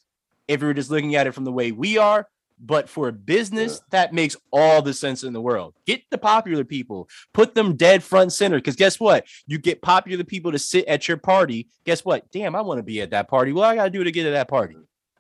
[0.49, 2.27] if we were just looking at it from the way we are.
[2.59, 5.75] But for a business, that makes all the sense in the world.
[5.87, 8.57] Get the popular people, put them dead front center.
[8.59, 9.27] Because guess what?
[9.47, 11.69] You get popular people to sit at your party.
[11.85, 12.31] Guess what?
[12.31, 13.53] Damn, I want to be at that party.
[13.53, 14.77] What I gotta do to get to that party?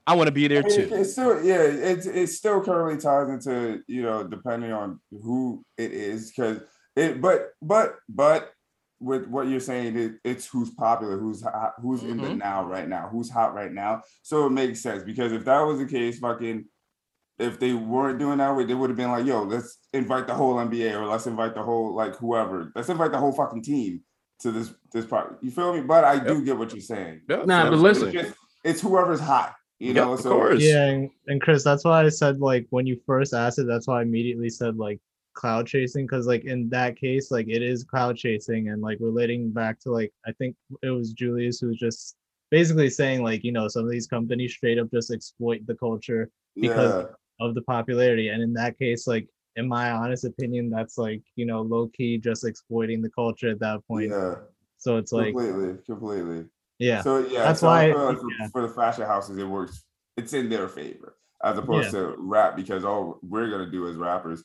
[0.06, 0.88] I want to be there I mean, too.
[0.92, 5.92] It's still, yeah, it it still currently ties into you know depending on who it
[5.92, 6.60] is because
[6.96, 8.52] it, but but but
[9.00, 12.38] with what you're saying, it, it's who's popular, who's hot, who's in the Mhm.
[12.38, 14.02] now right now, who's hot right now.
[14.22, 16.64] So it makes sense because if that was the case, fucking,
[17.38, 20.34] if they weren't doing that way, they would have been like, yo, let's invite the
[20.34, 24.02] whole NBA or let's invite the whole like whoever, let's invite the whole fucking team
[24.40, 25.38] to this this part.
[25.42, 25.80] You feel me?
[25.80, 27.22] But I do get what you're saying.
[27.28, 29.54] Nah, but It's listen, just it's whoever's hot,
[29.84, 30.12] you Yep, know.
[30.14, 30.62] of so course.
[30.62, 33.86] Yeah, and, and Chris, that's why I said like when you first asked it, that's
[33.86, 35.00] why I immediately said like
[35.34, 39.50] cloud chasing because like in that case, like it is cloud chasing and like relating
[39.50, 42.16] back to like I think it was Julius who was just
[42.50, 46.30] basically saying like you know some of these companies straight up just exploit the culture
[46.60, 47.06] because
[47.40, 51.44] of the popularity, and in that case, like in my honest opinion, that's like you
[51.46, 54.10] know low key just exploiting the culture at that point.
[54.10, 54.36] yeah,
[54.78, 56.44] So it's like completely, completely.
[56.78, 58.48] Yeah, So yeah, That's so I why- feel like for, yeah.
[58.48, 59.82] for the fashion houses, it works.
[60.16, 64.42] It's in their favor as opposed to rap because all we're gonna do as rappers.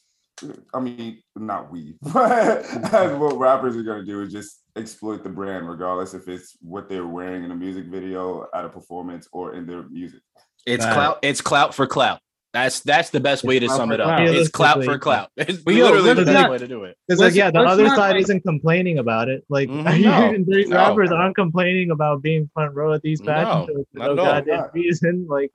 [0.74, 2.64] I mean, not we, but
[2.94, 6.88] as what rappers are gonna do is just exploit the brand, regardless if it's what
[6.90, 10.22] they're wearing in a music video, at a performance, or in their music.
[10.66, 11.20] It's clout.
[11.22, 12.20] It's clout for clout.
[12.52, 14.08] That's that's the best way to sum it up.
[14.18, 14.28] clout.
[14.28, 15.30] It's clout for clout.
[15.38, 16.97] It's But literally the best not- way to do it.
[17.08, 19.43] Because like yeah, the other not, side like- isn't complaining about it.
[19.50, 20.02] Like Mhm.
[20.47, 20.78] No, these no.
[20.78, 24.74] rappers aren't complaining about being front row at these fashion No, for no goddamn Not.
[24.74, 25.28] reason.
[25.30, 25.52] Like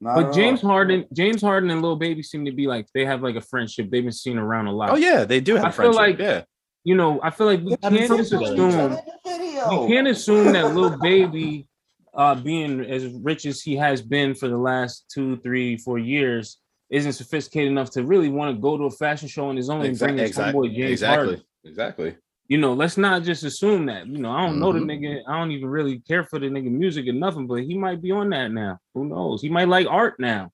[0.00, 0.70] Not But James all.
[0.70, 3.90] Harden, James Harden and Lil Baby seem to be like they have like a friendship.
[3.90, 4.90] They've been seen around a lot.
[4.90, 6.42] Oh yeah, they do have I a feel like- yeah.
[6.86, 8.90] You know, I feel like we haven't can't just assume
[9.24, 11.66] we can't assume that Lil Baby,
[12.14, 16.58] uh, being as rich as he has been for the last two, three, four years,
[16.90, 19.84] isn't sophisticated enough to really want to go to a fashion show on his own
[19.84, 21.42] and bring his homeboy James Harden.
[21.64, 22.16] Exactly.
[22.46, 24.06] You know, let's not just assume that.
[24.06, 25.00] You know, I don't know the Mhm.
[25.00, 25.22] nigga.
[25.26, 28.10] I don't even really care for the nigga music or nothing, but he might be
[28.10, 28.78] on that now.
[28.92, 29.40] Who knows?
[29.40, 30.50] He might like art now.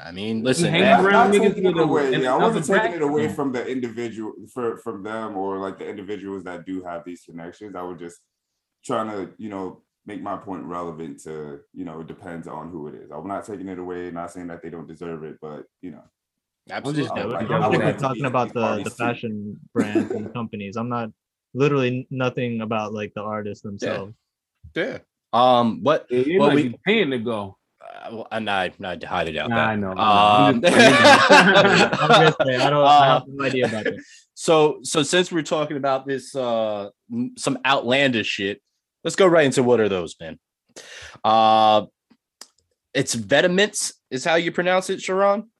[0.00, 2.22] I mean, listen, hang man, around not niggas taking it away.
[2.22, 5.88] Yeah, I wasn't taking it away from the individual for from them or like the
[5.88, 7.74] individuals that do have these connections.
[7.74, 8.20] I was just
[8.84, 12.88] trying to, you know, make my point relevant to, you know, it depends on who
[12.88, 13.10] it is.
[13.10, 16.02] I'm not taking it away, not saying that they don't deserve it, but you know,
[16.70, 17.08] Absolutely.
[17.08, 18.82] I Yeah, would we're like- I I'm I would strictly like to talking about the,
[18.84, 20.76] the fashion brands and companies.
[20.76, 21.10] I'm not
[21.54, 24.14] literally nothing about like the artists themselves.
[24.74, 24.98] yeah.
[25.32, 25.82] Um.
[25.82, 26.06] What?
[26.10, 27.56] Yeah, you Well, we- paying to go.
[27.80, 28.78] Uh, well, I'm not.
[28.78, 29.68] Not highly doubt Nah, that.
[29.70, 29.92] I know.
[29.96, 30.54] I Um.
[30.56, 30.76] I'm just-
[31.30, 33.94] I was gonna say, I don't I have no idea about that.
[34.34, 36.90] so so since we're talking about this uh
[37.38, 38.60] some outlandish shit,
[39.04, 40.38] let's go right into what are those, man?
[41.24, 41.86] Uh
[42.94, 45.50] it's Vetements is how you pronounce it, Sharon?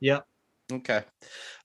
[0.00, 0.26] Yep.
[0.72, 1.02] Okay.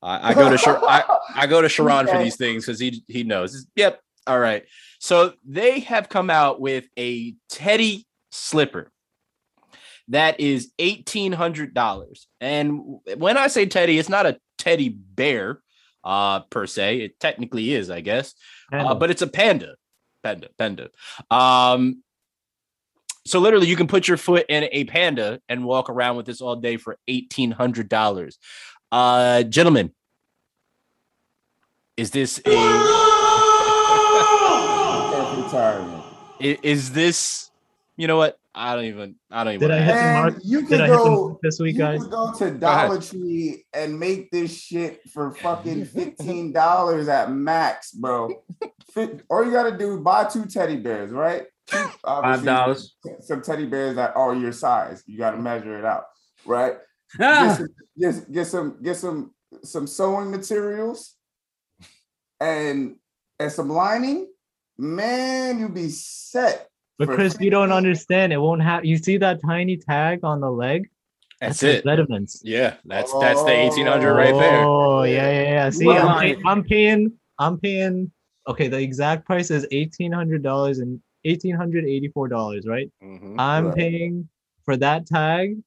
[0.01, 1.03] I I go to Shar- I,
[1.33, 3.65] I go to Sharon for these things because he he knows.
[3.75, 3.99] Yep.
[4.27, 4.63] All right.
[4.99, 8.91] So they have come out with a teddy slipper
[10.09, 12.27] that is eighteen hundred dollars.
[12.39, 15.61] And when I say teddy, it's not a teddy bear
[16.03, 17.01] uh per se.
[17.01, 18.33] It technically is, I guess.
[18.71, 19.75] Uh, but it's a panda.
[20.27, 20.89] Panda, panda.
[21.31, 22.03] Um
[23.25, 26.41] so literally you can put your foot in a panda and walk around with this
[26.41, 28.37] all day for eighteen hundred dollars.
[28.91, 29.93] Uh gentlemen,
[31.95, 32.51] is this a
[35.43, 36.03] retirement.
[36.41, 37.51] is this
[37.95, 38.37] you know what?
[38.57, 39.99] I don't even I don't even Did I hit ask.
[39.99, 40.35] the Man, mark?
[40.43, 42.01] you Did could I hit go them this week, you guys?
[42.01, 42.59] could go to ahead.
[42.59, 48.43] Dollar Tree and make this shit for fucking fifteen dollars at max, bro.
[49.29, 51.45] All you gotta do buy two teddy bears, right?
[51.67, 52.95] Two, Five dollars.
[53.21, 55.03] Some teddy bears that are your size.
[55.05, 56.05] You gotta measure it out,
[56.45, 56.77] right?
[57.17, 59.33] Get Ah, some, get, get some get some
[59.63, 61.15] some sewing materials
[62.39, 62.95] and
[63.39, 64.27] and some lining.
[64.77, 66.66] Man, you be set.
[66.97, 68.33] But for Chris, you don't understand.
[68.33, 68.83] It won't have.
[68.85, 70.89] You see that tiny tag on the leg?
[71.39, 71.83] That's the it.
[71.83, 72.41] Vitamins.
[72.43, 74.63] Yeah, that's that's the eighteen hundred right there.
[74.65, 75.69] Oh yeah, yeah, yeah.
[75.69, 77.11] See, Well, I'm paying, I'm paying.
[77.37, 78.11] I'm paying.
[78.47, 82.89] Okay, the exact price is eighteen hundred dollars and eighteen hundred eighty-four dollars, right?
[83.03, 83.35] Mhm.
[83.37, 83.75] I'm Right.
[83.75, 84.29] paying
[84.65, 85.57] for that tag.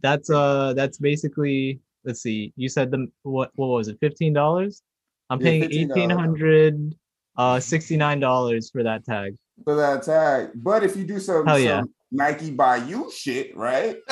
[0.00, 1.80] That's uh, that's basically.
[2.04, 2.54] Let's see.
[2.56, 3.50] You said the what?
[3.56, 3.98] What was it?
[4.00, 4.80] Fifteen dollars.
[5.28, 5.90] I'm Yeah, paying $15.
[5.90, 6.94] eighteen hundred
[7.36, 9.36] uh sixty-nine dollars for that tag.
[9.64, 10.50] For that tag.
[10.54, 11.80] But if you do some, Hell yeah.
[11.80, 13.96] some Nike by you shit, right?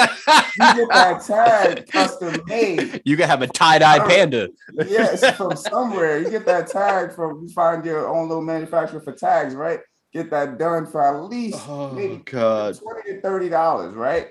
[0.58, 3.02] You get that tag custom made.
[3.04, 4.48] you can have a tie-dye panda.
[4.72, 6.18] Yes, from somewhere.
[6.18, 9.80] You get that tag from you find your own little manufacturer for tags, right?
[10.14, 12.78] Get that done for at least Oh maybe god.
[12.78, 14.28] 20 to 30 dollars, right?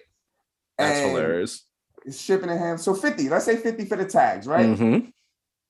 [0.80, 1.66] That's And hilarious.
[2.06, 2.80] it's Shipping and hand.
[2.82, 4.66] So 50, let's say 50 for the tags, right?
[4.66, 5.12] Mhm.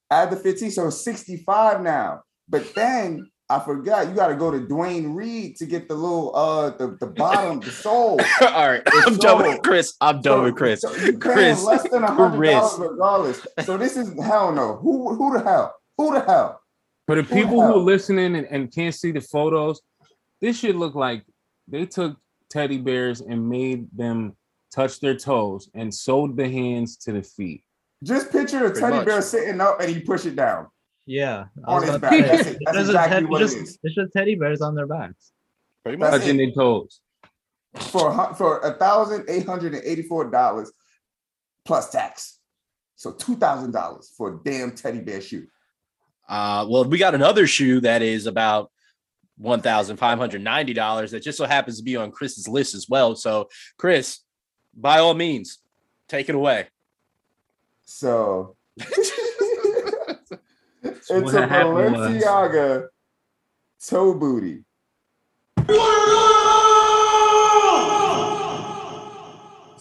[0.09, 2.21] Add the 15, so 65 now.
[2.47, 6.35] But then I forgot you got to go to Duane Reade to get the little
[6.35, 8.19] uh the, the bottom, the sole.
[8.41, 9.93] All right, It's I'm done with Chris.
[10.01, 10.81] I'm done So- with Chris.
[10.81, 13.47] So you Chris, less than a hundred dollars regardless.
[13.63, 14.77] So this is hell no.
[14.77, 15.75] Who who the hell?
[15.97, 16.59] Who the hell?
[17.05, 19.79] For the Who the people who are listening and, and can't see the photos,
[20.41, 21.23] this should look like
[21.67, 22.17] they took
[22.49, 24.35] teddy bears and made them
[24.73, 27.63] touch their toes and sewed the hands to the feet.
[28.03, 29.05] Just picture a Pretty teddy much.
[29.05, 30.67] bear sitting up and you push it down
[31.05, 31.45] Yeah.
[31.65, 32.25] On his back.
[32.25, 32.57] That's, it.
[32.65, 33.79] That's exactly ted- what just, it is.
[33.81, 35.31] There's just teddy bears on their backs.
[35.83, 36.11] Pretty much.
[36.11, 36.99] Touching their toes.
[37.75, 40.71] For a for a thousand eight hundred and eighty four dollars
[41.65, 42.39] plus tax.
[42.95, 45.47] So two thousand dollars for a damn teddy bear shoe.
[46.27, 48.71] Uh, well, we got another shoe that is about
[49.37, 51.11] one thousand five hundred ninety dollars.
[51.11, 53.15] That just so happens to be on Chris's list as well.
[53.15, 54.21] So, Chris,
[54.73, 55.59] by all means,
[56.07, 56.67] take it away.
[57.83, 59.11] So it's
[60.85, 62.87] a what happened was- Balenciaga
[63.85, 64.63] toe booty.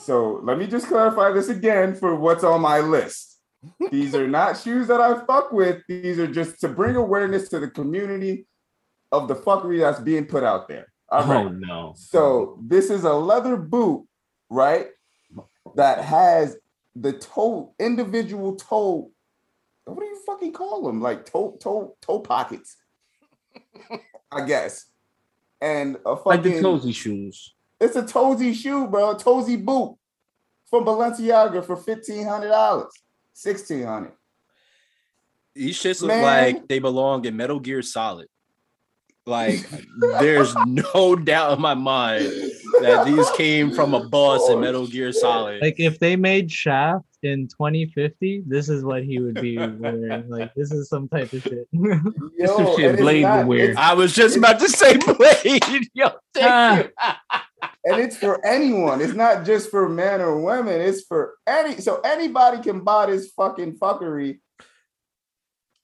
[0.05, 3.41] So let me just clarify this again for what's on my list.
[3.91, 5.83] These are not shoes that I fuck with.
[5.89, 8.47] These are just to bring awareness to the community
[9.11, 10.93] of the fuckery that's being put out there.
[11.09, 11.47] All oh, right.
[11.47, 11.95] Oh no.
[11.97, 14.07] So this is a leather boot,
[14.51, 14.89] right?
[15.77, 16.59] That has
[16.95, 19.11] the toe, individual toe.
[19.85, 21.01] What do you fucking call them?
[21.01, 22.77] Like toe, toe, toe pockets,
[24.33, 24.87] I guess.
[25.61, 27.55] And a like the fucking, toesy shoes.
[27.81, 29.11] it's a toesy shoe, bro.
[29.11, 29.97] A toesy boot
[30.67, 32.93] from Balenciaga for fifteen hundred dollars,
[33.33, 34.13] sixteen hundred.
[35.55, 36.23] These shits look Man.
[36.23, 38.27] like they belong in Metal Gear Solid.
[39.27, 39.67] Like,
[40.21, 42.31] there's no doubt in my mind
[42.83, 45.61] that these came from a boss in oh, Metal Gear Solid.
[45.61, 50.29] Like if they made Shaft in 2050, this is what he would be wearing.
[50.29, 51.69] Like this is some type of shit.
[52.37, 53.75] This some shit and Blade not- wear.
[53.77, 55.63] I was just about to say Blade.
[55.95, 56.77] Yo, thank ah.
[56.79, 57.93] you.
[57.93, 59.01] and it's for anyone.
[59.01, 60.81] It's not just for men or women.
[60.81, 61.81] It's for any.
[61.81, 64.41] So anybody can buy this fucking fuckery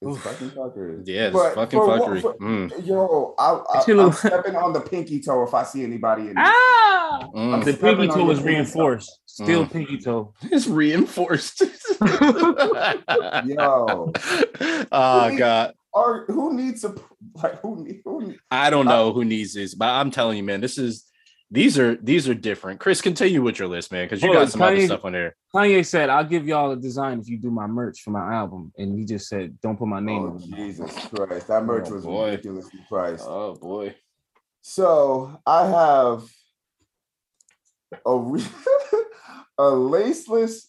[0.02, 1.02] It's fucking fuckery.
[1.04, 2.22] Yeah, it's But fucking for what- fuckery.
[2.22, 5.84] for- Mm, Yo, I, I, I'm look- stepping on the pinky toe if I see
[5.84, 6.34] anybody in.
[6.38, 7.28] Ah!
[7.34, 7.62] mm.
[7.64, 8.44] The pinky toe your is pinky toe.
[8.56, 9.20] reinforced.
[9.26, 9.72] Still Mm.
[9.72, 10.32] pinky toe.
[10.44, 11.60] It's reinforced.
[12.00, 14.12] Yo,
[14.92, 15.74] oh god.
[15.92, 16.94] or who needs a
[17.34, 18.34] like who need who?
[18.50, 21.04] I don't know who needs this, but I'm telling you, man, this is
[21.50, 22.78] these are these are different.
[22.78, 25.12] Chris, continue with your list, man, because you Hold got on, some other stuff on
[25.12, 25.34] there.
[25.54, 28.72] Kanye said, "I'll give y'all a design if you do my merch for my album,"
[28.78, 31.64] and he just said, "Don't put my oh, name." oh on it." Jesus Christ, that
[31.64, 32.30] merch Oh, was boy.
[32.30, 33.24] ridiculously priced.
[33.26, 33.96] Oh boy.
[34.62, 36.30] So I have
[38.06, 38.42] a re-
[39.58, 40.66] a laceless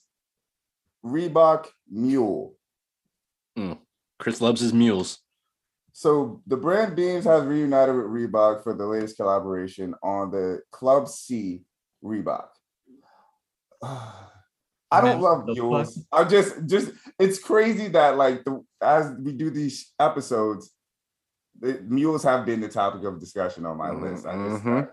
[1.05, 2.55] Reebok mule.
[3.55, 3.73] Hmm.
[4.19, 5.19] Chris loves his mules.
[5.93, 11.07] So the brand Beams has reunited with Reebok for the latest collaboration on the Club
[11.07, 11.61] C
[12.03, 12.47] Reebok.
[13.83, 16.05] I don't love mules.
[16.11, 20.71] I'm just just it's crazy that like the as we do these episodes,
[21.59, 24.25] the mules have been the topic of discussion on my list.
[24.25, 24.89] I just, Mhm.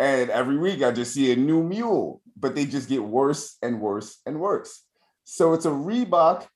[0.00, 3.80] and every week I just see a new mule, but they just get worse and
[3.80, 4.84] worse and worse.
[5.24, 6.48] So it's a Reebok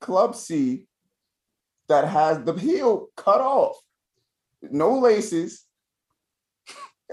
[0.00, 0.86] Club C
[1.88, 3.76] that has the heel cut off,
[4.62, 5.64] no laces,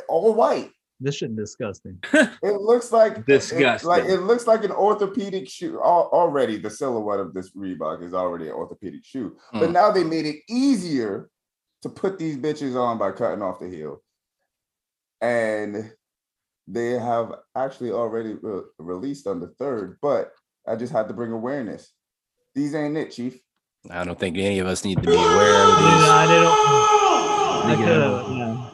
[0.08, 0.72] all white.
[1.00, 2.00] This shit disgusting.
[2.14, 3.90] It looks like it- Disgusting.
[3.90, 5.80] like it looks like an orthopedic shoe.
[5.80, 9.74] Already, the silhouette of this Reebok is already an orthopedic shoe, but Mm.
[9.74, 11.30] now they made it easier
[11.82, 14.02] to put these bitches on by cutting off the heel,
[15.22, 15.92] and
[16.68, 19.98] they have actually already re- released on the third.
[20.02, 20.32] But
[20.66, 21.92] I just had to bring awareness.
[22.56, 23.42] These ain't it, Chief.
[23.90, 26.10] I don't think any of us need to be aware of Yeah, these.
[26.10, 26.48] I didn't.
[27.66, 28.70] I could've- yeah.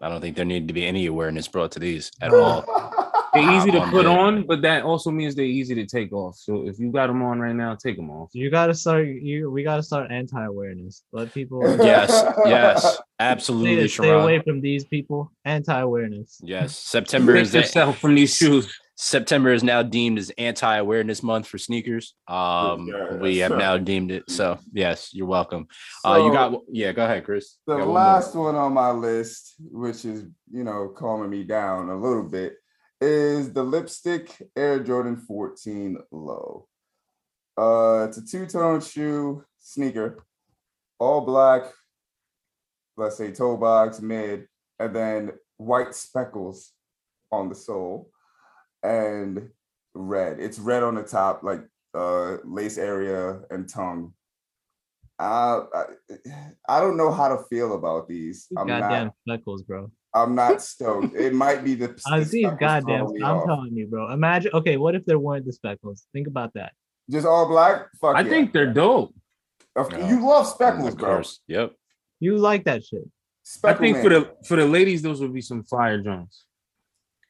[0.00, 2.64] I don't think there need to be any awareness brought to these at all.
[3.32, 6.36] They're easy to put on, but that also means they're easy to take off.
[6.36, 8.30] So if you got them on right now, take them off.
[8.32, 9.06] You gotta start.
[9.06, 11.02] You we gotta start anti-awareness.
[11.12, 12.10] Let people Yes,
[12.46, 15.32] yes, stay, absolutely, stay away from these people.
[15.44, 16.40] Anti-awareness.
[16.42, 18.72] Yes, September Protect is the, yourself from these shoes.
[18.98, 22.14] September is now deemed as anti-awareness month for sneakers.
[22.28, 22.86] Um,
[23.20, 23.58] we have Yes.
[23.58, 24.30] now deemed it.
[24.30, 25.68] So yes, you're welcome.
[26.04, 26.92] Uh, you got yeah.
[26.92, 27.58] Go ahead, Chris.
[27.66, 28.04] The You got one more.
[28.04, 32.54] last one on my list, which is you know calming me down a little bit,
[33.00, 36.66] is the lipstick Air Jordan 14 Low.
[37.58, 40.24] Uh, it's a two-tone shoe sneaker,
[40.98, 41.64] all black.
[42.96, 44.46] Let's say toe box mid,
[44.78, 46.72] and then white speckles
[47.30, 48.08] on the sole,
[48.82, 49.48] and
[49.94, 50.40] red.
[50.40, 51.62] It's red on the top, like
[51.94, 54.12] uh lace area and tongue.
[55.18, 55.84] Uh, I,
[56.68, 58.48] I don't know how to feel about these.
[58.56, 59.14] I'm goddamn not.
[59.26, 59.90] speckles, bro.
[60.14, 61.14] I'm not stoked.
[61.16, 61.98] It might be the.
[62.06, 63.06] I the see goddamn.
[63.24, 63.46] I'm off.
[63.46, 64.12] telling you, bro.
[64.12, 64.52] Imagine.
[64.52, 66.06] Okay, what if there weren't the speckles?
[66.12, 66.72] Think about that.
[67.10, 67.88] Just all black.
[68.00, 68.28] Fuck I yeah.
[68.28, 69.14] think they're dope.
[69.74, 70.08] Of- Yeah.
[70.10, 71.14] you love speckles, Of bro.
[71.14, 71.40] course.
[71.48, 71.72] Yep.
[72.20, 73.02] You like that shit.
[73.04, 73.08] I
[73.42, 76.44] Speckle think for the for the ladies, those would be some fire joints.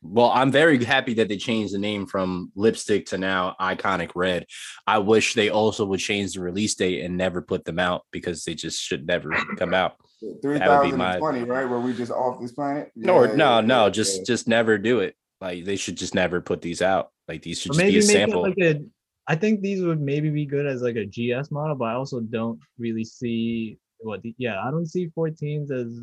[0.09, 4.47] Well, I'm very happy that they changed the name from lipstick to now iconic red.
[4.87, 8.45] I wish they also would change the release date and never put them out because
[8.45, 9.97] they just should never come out.
[10.43, 11.65] three that would be thousand my- twenty, right?
[11.69, 12.91] Where we just off this planet.
[12.97, 15.15] No, Yeah, no, yeah, no, yeah, just just never do it.
[15.41, 17.11] Like they should just never put these out.
[17.29, 18.45] Like these should Or just be a sample.
[18.47, 18.85] it like a.
[19.29, 22.21] I think these would maybe be good as like a GS model, but I also
[22.21, 24.23] don't really see what.
[24.23, 26.01] The, yeah, I don't see 14s as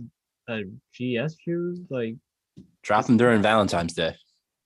[0.50, 1.80] a GS shoes.
[1.90, 2.16] Like
[2.82, 4.16] Drop them during Valentine's Day.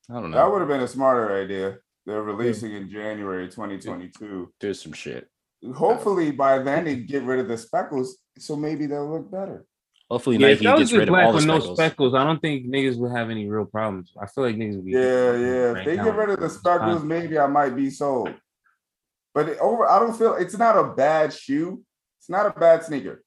[0.09, 0.37] I don't know.
[0.37, 1.77] that would have been a smarter idea.
[2.05, 4.53] They're releasing in January 2022.
[4.59, 5.27] Do some shit.
[5.75, 9.65] Hopefully by then they get rid of the speckles, so maybe they'll look better.
[10.09, 11.59] Hopefully Yeah, if Nike that was gets just rid of black all the with no
[11.59, 11.77] speckles.
[11.77, 14.13] speckles, I don't think niggas would have any real problems.
[14.21, 15.77] I feel like niggas would be Yeah, yeah.
[15.79, 16.05] If they now.
[16.05, 18.33] get rid of the speckles, maybe I might be sold.
[19.33, 21.83] But it, over, I don't feel it's not a bad shoe.
[22.19, 23.23] It's not a bad sneaker,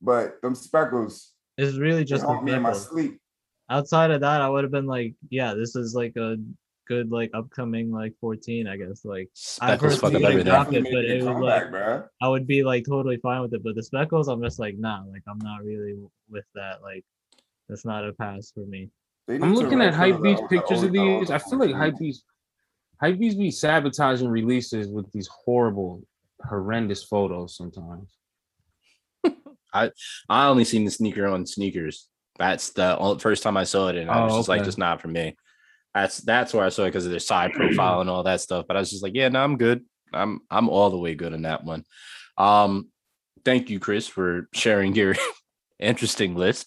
[0.00, 3.19] but them speckles it's really just just the haunt me in my sleep.
[3.70, 6.36] Outside of that, I would have been like, yeah, this is like a
[6.88, 9.04] good like upcoming like 14, I guess.
[9.04, 9.28] Like
[9.60, 10.52] I Speckles fuck personally everything.
[10.52, 12.08] drop it, but it would like bruh.
[12.20, 13.62] I would be like totally fine with it.
[13.62, 15.94] But the speckles, I'm just like, nah, like I'm not really
[16.28, 16.82] with that.
[16.82, 17.04] Like
[17.68, 18.90] that's not a pass for me.
[19.28, 21.30] I'm looking at retro Hypebeast the- the pictures of these.
[21.30, 21.76] I feel like 14s.
[22.00, 22.18] Hypebeast,
[23.02, 26.02] Hypebeast be sabotaging releases with these horrible,
[26.44, 28.10] horrendous photos sometimes.
[29.72, 29.92] I
[30.28, 32.08] I only seen the sneaker on sneakers.
[32.40, 34.66] That's the o- first time I saw it, and I was Oh, just like, okay.
[34.66, 35.36] just not for me.
[35.94, 38.64] That's that's where I saw it because of their side profile and all that stuff.
[38.66, 39.84] But I was just like, yeah, no, I'm good.
[40.12, 41.84] I'm I'm all the way good on that one.
[42.38, 42.88] Um,
[43.44, 45.14] thank you, Chris, for sharing your
[45.78, 46.66] interesting list.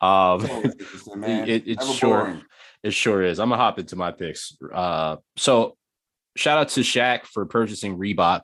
[0.00, 2.42] Um, It's always it- it's Never boring.
[2.82, 3.38] It sure is.
[3.38, 4.56] I'm gonna hop into my picks.
[4.72, 5.76] Uh, so
[6.36, 8.40] shout out to Shaq for purchasing Reebok.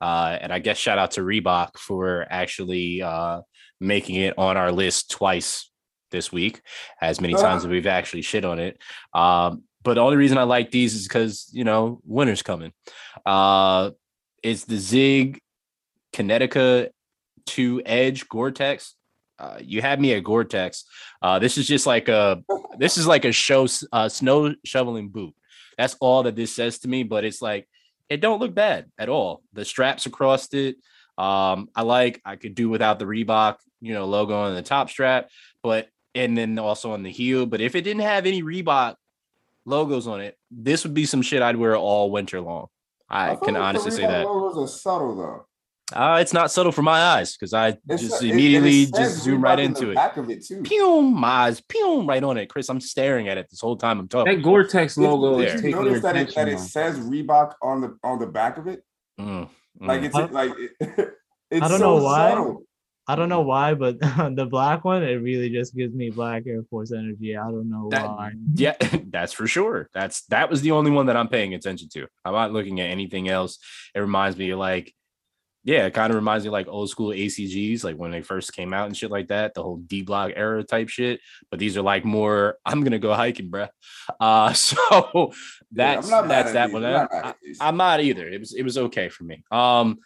[0.00, 3.40] Uh, and I guess shout out to Reebok for actually uh,
[3.80, 5.70] making it on our list twice
[6.10, 6.62] this week,
[7.00, 8.78] as many times as we've actually shit on it.
[9.14, 12.72] Um, but the only reason I like these is because you know winter's coming.
[13.24, 13.90] Uh,
[14.42, 15.40] it's the Zig
[16.12, 16.88] Kinetica
[17.46, 18.94] 2 Edge Gore-Tex.
[19.38, 20.84] Uh, you had me at Gore-Tex.
[21.22, 22.42] Uh, this is just like a
[22.78, 25.34] this is like a show uh, snow shoveling boot.
[25.76, 27.04] That's all that this says to me.
[27.04, 27.68] But it's like
[28.08, 29.42] it don't look bad at all.
[29.52, 30.76] The straps across it.
[31.16, 32.20] Um, I like.
[32.24, 35.28] I could do without the Reebok, you know, logo on the top strap,
[35.62, 37.46] but and then also on the heel.
[37.46, 38.96] But if it didn't have any Reebok
[39.64, 42.66] logos on it, this would be some shit I'd wear all winter long.
[43.08, 44.26] I, feel can like the honestly say Reebok that.
[44.26, 45.44] Logos are subtle though.
[45.90, 48.86] Uh, it's not subtle for my eyes because I It's- just it- and it immediately
[48.86, 49.94] just zoom Reebok right in the into it.
[49.94, 50.62] Back of it too.
[50.62, 52.50] Pew, my eyes, pew, right on it.
[52.50, 54.36] Chris, I'm staring at it this whole time I'm talking.
[54.36, 57.54] That Gore-Tex logo Did is you taking your notice that it, that it says Reebok
[57.62, 58.84] on the on the back of it?
[59.18, 59.48] Mm,
[59.80, 60.04] Like mm.
[60.04, 60.70] it's I- like it,
[61.50, 62.30] it's I don't so know why.
[62.32, 62.62] subtle.
[63.08, 66.62] I don't know why, but the black one, it really just gives me black Air
[66.68, 67.36] Force energy.
[67.36, 68.32] I don't know That- why.
[68.54, 68.76] yeah,
[69.10, 69.88] that's for sure.
[69.94, 72.06] That's that was the only one that I'm paying attention to.
[72.24, 73.58] I'm not looking at anything else.
[73.94, 74.94] It reminds me like,
[75.64, 78.72] yeah, it kind of reminds me like old school ACGs, like when they first came
[78.72, 81.20] out and shit like that, the whole D block era type shit.
[81.50, 83.68] But these are like more, I'm gonna go hiking, bruh.
[84.20, 85.32] Uh, so
[85.72, 86.84] that's I'm not mad that's that one.
[86.84, 87.58] I'm not mad I- at these.
[87.60, 88.28] I'm not either.
[88.28, 89.42] It was it was okay for me.
[89.50, 89.98] Um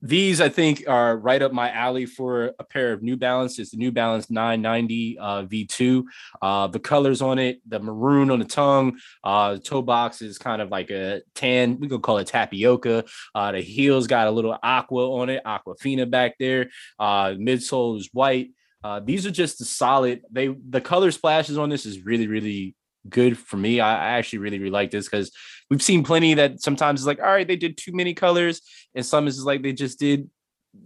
[0.00, 3.58] these I think are right up my alley for a pair of New Balance.
[3.58, 6.04] It's the New Balance 990 uh, V2.
[6.40, 10.38] Uh, the colors on it, the maroon on the tongue, uh, the toe box is
[10.38, 11.80] kind of like a tan.
[11.80, 13.04] We could call it tapioca.
[13.34, 16.70] Uh, the heels got a little aqua on it, aquafina back there.
[16.98, 18.50] Uh, midsole is white.
[18.84, 20.22] Uh, these are just the solid.
[20.30, 22.76] They the color splashes on this is really really
[23.08, 23.80] good for me.
[23.80, 25.30] I, I actually really really like this because
[25.70, 28.62] we've seen plenty that sometimes it's like, all right, they did too many colors,
[28.94, 30.30] and some is like they just did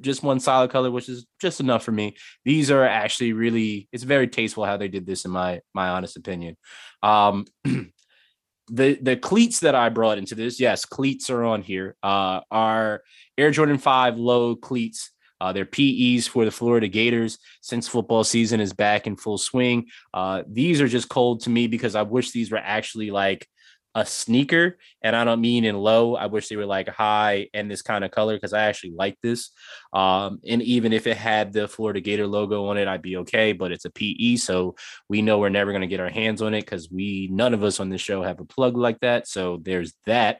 [0.01, 2.17] just one solid color, which is just enough for me.
[2.45, 6.17] These are actually really, it's very tasteful how they did this, in my my honest
[6.17, 6.57] opinion.
[7.03, 11.97] Um, the the cleats that I brought into this, yes, cleats are on here.
[12.03, 13.03] Uh, are
[13.39, 15.12] Air Jordan Five low cleats.
[15.43, 19.87] Uh, they're PEs for the Florida Gators since football season is back in full swing.
[20.15, 23.49] Uh, these are just cold to me because I wish these were actually like
[23.97, 26.15] a sneaker, and I don't mean in low.
[26.15, 29.19] I wish they were like high and this kind of color because I actually like
[29.21, 29.51] this.
[29.93, 33.53] Um, and even if it had the Florida Gator logo on it, I'd be okay.
[33.53, 34.77] But it's a PE, so
[35.09, 37.65] we know we're never going to get our hands on it because we none of
[37.65, 39.27] us on this show have a plug like that.
[39.27, 40.39] So there's that.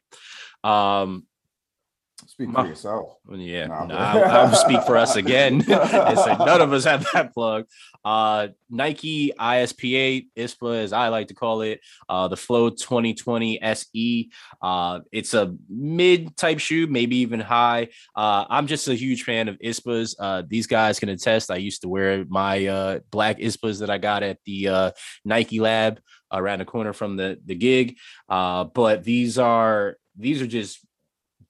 [0.63, 1.27] Um,
[2.27, 3.17] Speak for yourself.
[3.31, 3.95] yeah, Nah, no.
[3.95, 5.59] I'll, I'll speak for us again.
[5.69, 7.67] like none of us have that plug.
[8.05, 14.31] Uh, Nike ISPA ISPA, as I like to call it, uh, the Flow 2020 SE.
[14.61, 17.89] Uh, it's a mid type shoe, maybe even high.
[18.17, 20.15] Uh, I'm just a huge fan of ISPAs.
[20.19, 21.51] Uh, these guys can attest.
[21.51, 24.91] I used to wear my uh, black ISPAs that I got at the uh,
[25.25, 26.01] Nike Lab
[26.33, 27.97] around the corner from the the gig.
[28.29, 30.79] Uh, but these are these are just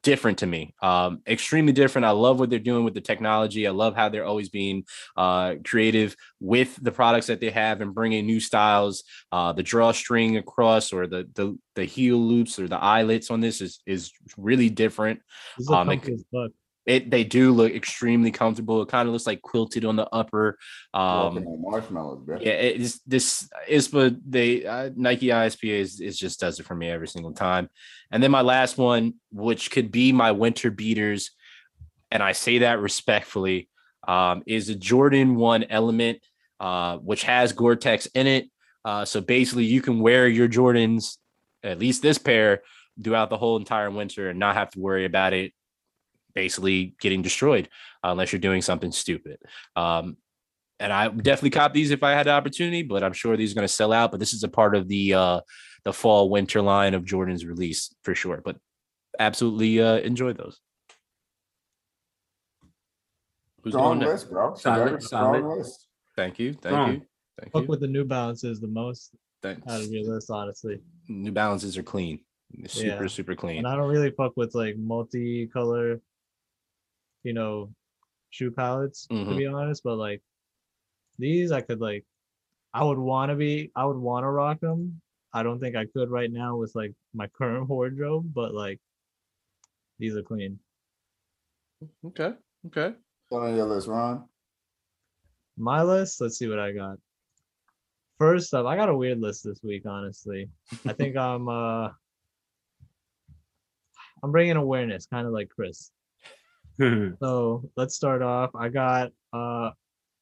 [0.02, 2.04] different to me um extremely different.
[2.04, 3.66] I love what they're doing with the technology.
[3.66, 4.84] I love how they're always being
[5.16, 9.04] uh creative with the products that they have and bringing new styles.
[9.30, 13.60] Uh the drawstring across or the the the heel loops or the eyelets on this
[13.60, 15.20] is is really different.
[15.68, 16.52] Um, it comfy as fuck.
[16.84, 20.58] It they do look extremely comfortable it kind of looks like quilted on the upper
[20.94, 22.38] um marshmallows, bro.
[22.40, 26.90] yeah, it's this ISPA they uh, Nike ISPA is, is just does it for me
[26.90, 27.68] every single time.
[28.10, 31.30] And then my last one, which could be my winter beaters,
[32.10, 33.68] and I say that respectfully,
[34.06, 36.20] um, is a Jordan One Element,
[36.60, 38.50] uh, which has Gore-Tex in it.
[38.84, 41.16] Uh, so basically, you can wear your Jordans,
[41.62, 42.62] at least this pair,
[43.02, 45.52] throughout the whole entire winter and not have to worry about it
[46.34, 47.68] basically getting destroyed
[48.04, 49.38] uh, unless you're doing something stupid.
[49.76, 50.16] Um,
[50.80, 53.54] and I definitely cop these if I had the opportunity, but I'm sure these are
[53.54, 54.10] going to sell out.
[54.10, 55.40] But this is a part of the uh,
[55.84, 58.40] the fall winter line of Jordan's release for sure.
[58.44, 58.56] But
[59.18, 60.58] absolutely uh, enjoy those.
[63.62, 64.54] Who's Strong going list, bro.
[64.56, 65.44] Solid, solid.
[65.44, 65.86] list.
[66.16, 66.92] Thank you, thank Strong.
[66.92, 67.02] you,
[67.40, 67.68] thank Fuck you.
[67.68, 69.62] with the New Balances the most Thanks.
[69.70, 70.80] out of your list, honestly.
[71.08, 72.20] New Balances are clean,
[72.66, 73.06] super Yeah.
[73.06, 73.58] super clean.
[73.58, 76.00] And I don't really fuck with like multicolor,
[77.22, 77.72] you know,
[78.30, 79.36] shoe palettes to Mhm.
[79.36, 79.82] be honest.
[79.84, 80.22] But like
[81.18, 82.04] these, I could like,
[82.74, 85.00] I would want to be, I would want to rock them.
[85.32, 88.80] I don't think I could right now with like my current wardrobe, but like
[89.98, 90.58] these are clean.
[92.04, 92.32] Okay,
[92.66, 92.94] okay.
[93.26, 94.28] Still on your list, Ron.
[95.56, 96.98] My list, let's see what I got.
[98.18, 100.48] First up, I got a weird list this week, honestly.
[100.86, 101.90] I think I'm uh
[104.22, 105.90] I'm bringing awareness, kind of like Chris.
[107.20, 108.50] So let's start off.
[108.54, 109.70] I got uh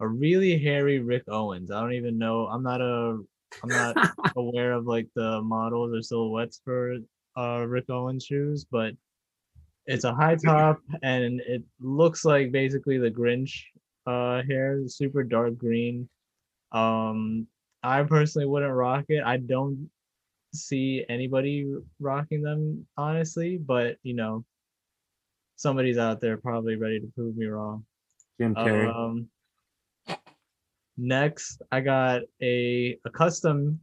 [0.00, 1.70] a really hairy Rick Owens.
[1.70, 2.46] I don't even know.
[2.46, 3.18] I'm not a
[3.62, 3.96] I'm not
[4.36, 6.96] aware of like the models or silhouettes for
[7.36, 8.94] uh Rick Owens shoes, but
[9.86, 13.52] it's a high top and it looks like basically the Grinch
[14.06, 16.08] uh hair, super dark green.
[16.72, 17.46] Um
[17.82, 19.22] I personally wouldn't rock it.
[19.24, 19.90] I don't
[20.52, 24.44] see anybody rocking them honestly, but you know,
[25.60, 27.84] somebody's out there probably ready to prove me wrong.
[28.40, 28.88] Jim Carrey.
[28.88, 29.28] Um,
[30.96, 33.78] next, I got a a custom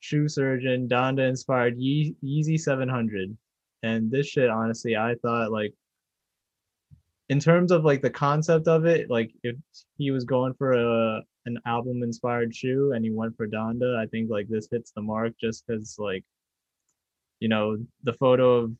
[0.00, 3.36] shoe surgeon Donda inspired Ye- Yeezy 700,
[3.84, 5.72] and this shit honestly, I thought like
[7.28, 9.54] in terms of like the concept of it, like if
[9.98, 14.06] he was going for a an album inspired shoe and he went for Donda, I
[14.06, 16.24] think like this hits the mark just because like
[17.38, 18.72] you know the photo of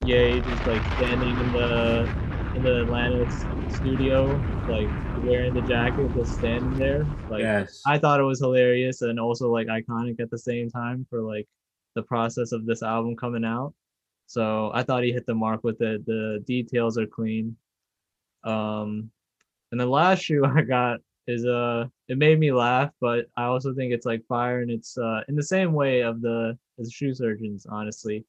[0.00, 2.12] Ye just like standing in the
[2.54, 7.08] in the Atlantis studio, like wearing the jacket, just standing there.
[7.28, 7.82] Like yes.
[7.86, 11.46] I thought it was hilarious and also like iconic at the same time for like
[11.94, 13.74] the process of this album coming out.
[14.26, 16.06] So I thought he hit the mark with it.
[16.06, 17.56] The details are clean.
[18.44, 19.10] Um
[19.72, 23.74] and the last shoe I got is uh it made me laugh, but I also
[23.74, 27.14] think it's like fire and it's uh in the same way of the as shoe
[27.14, 28.24] surgeons, honestly.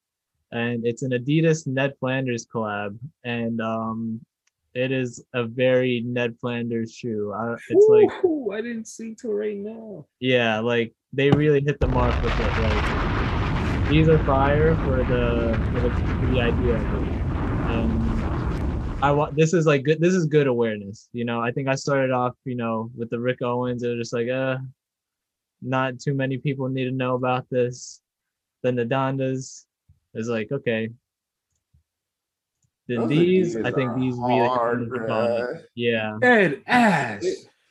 [0.52, 2.98] And it's an Adidas Ned Flanders collab.
[3.24, 4.22] And um
[4.74, 7.34] it is a very Ned Flanders shoe.
[7.36, 10.06] I, it's like Ooh, I didn't see till right now.
[10.20, 12.58] yeah, like they really hit the mark with it.
[12.58, 12.74] Like
[13.90, 15.90] these are fire for the for the,
[16.20, 17.10] for the idea of it.
[17.68, 18.24] And
[19.02, 20.00] I want this is like good.
[20.00, 21.10] This is good awareness.
[21.12, 23.84] You know, I think I started off, you know, with the Rick Owens.
[23.84, 24.58] It was just like, uh,
[25.62, 28.02] not too many people need to know about this.
[28.64, 29.66] Then the Dondas
[30.14, 30.90] is like, okay.
[32.88, 36.18] Then Those these, I think are these really hard, hit the Yeah.
[36.22, 37.22] Dead ass.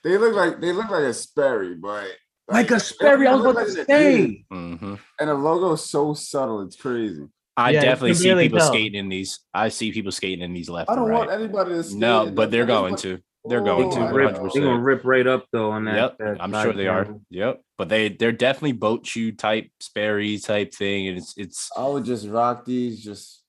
[0.03, 2.07] They, they look like they look like a Sperry, but
[2.49, 4.45] Like a Sperry, I was look about to like an say.
[4.51, 4.79] Adidas.
[4.81, 4.99] Mhm.
[5.21, 7.27] And the logo is so subtle, it's crazy.
[7.57, 8.69] I Yeah, definitely see really people tell.
[8.69, 9.41] skating in these.
[9.53, 11.19] I see people skating in these left I don't right.
[11.19, 13.19] want anybody to skate no, but they're going to.
[13.47, 14.13] They're Oh, going They to.
[14.15, 14.53] Rip, 100%.
[14.53, 15.97] they gonna rip right up though on that.
[15.97, 17.05] Yep, that I'm sure they are.
[17.05, 17.23] panel.
[17.31, 21.87] Yep, but they they're definitely boat shoe type Sperry type thing, and it's it's I
[21.89, 23.03] would just rock these.
[23.03, 23.43] Just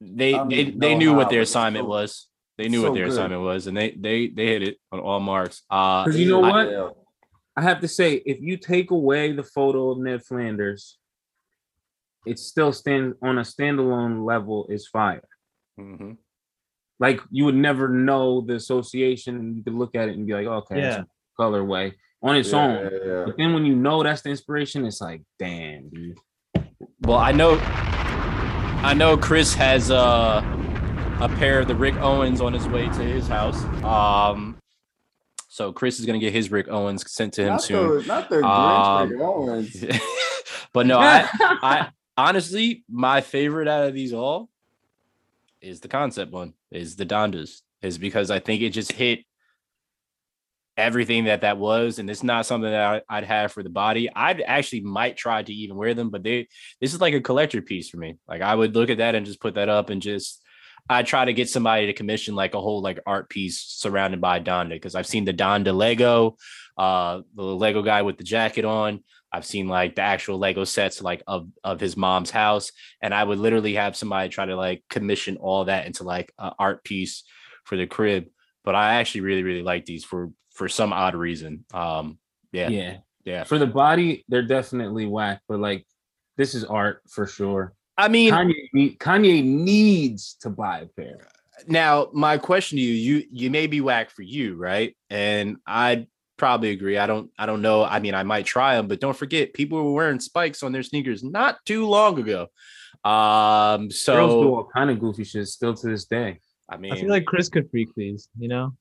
[0.00, 2.26] they they, they knew how, what their assignment so- was.
[2.58, 3.12] They knew so what their good.
[3.14, 5.62] assignment was, and they they they hit it on all marks.
[5.70, 6.96] Uh, 'Cause you know I- what?
[7.56, 10.98] I have to say, if you take away the photo of Ned Flanders,
[12.26, 15.22] it still stands on a standalone level is fire.
[15.78, 16.16] mhm.
[17.00, 20.34] Like you would never know the association, and you could look at it and be
[20.34, 20.88] like, okay, Yeah.
[20.90, 21.06] that's a
[21.42, 22.74] colorway on its Yeah, own.
[22.74, 23.24] yeah, yeah.
[23.26, 26.18] But then when you know that's the inspiration, it's like, damn, dude.
[27.00, 30.42] Well, I know, I know Chris has uh,
[31.20, 33.62] a pair of the Rick Owens on his way to his house.
[33.82, 34.58] Um,
[35.48, 37.98] so Chris is gonna get his Rick Owens sent to him Not soon.
[38.00, 39.84] the, not the Um, Rick Owens.
[40.74, 41.88] but no, I, I
[42.18, 44.50] honestly, my favorite out of these all
[45.62, 49.20] is the concept one, is the Dondas, is because I think it just hit
[50.76, 54.08] everything that that was, and it's not something that I, I'd have for the body.
[54.14, 56.48] I'd actually might try to even wear them, but they
[56.80, 58.16] this is like a collector piece for me.
[58.26, 60.42] Like I would look at that and just put that up and just.
[60.88, 64.40] I try to get somebody to commission like a whole like art piece surrounded by
[64.40, 66.36] Donda because I've seen the Donda Lego,
[66.76, 69.04] uh, the Lego guy with the jacket on.
[69.32, 73.22] I've seen like the actual Lego sets like of of his mom's house, and I
[73.22, 77.24] would literally have somebody try to like commission all that into like an art piece
[77.64, 78.26] for the crib.
[78.64, 81.64] But I actually really really like these for for some odd reason.
[81.72, 82.18] Um,
[82.52, 82.96] yeah, yeah.
[83.24, 83.44] yeah.
[83.44, 85.86] For the body, they're definitely whack, but like
[86.36, 87.74] this is art for sure.
[87.96, 91.28] I mean, Kanye, Kanye needs to buy a pair.
[91.66, 94.96] now my question to you, you you may be whack for you, right?
[95.10, 96.06] And I
[96.40, 96.98] probably agree.
[96.98, 97.84] I don't I don't know.
[97.84, 100.82] I mean, I might try them, but don't forget, people were wearing spikes on their
[100.82, 102.48] sneakers not too long ago.
[103.04, 106.40] Um, Girls do so all kind of goofy shit still to this day.
[106.68, 108.72] I mean, I feel like Chris could freak these, you know?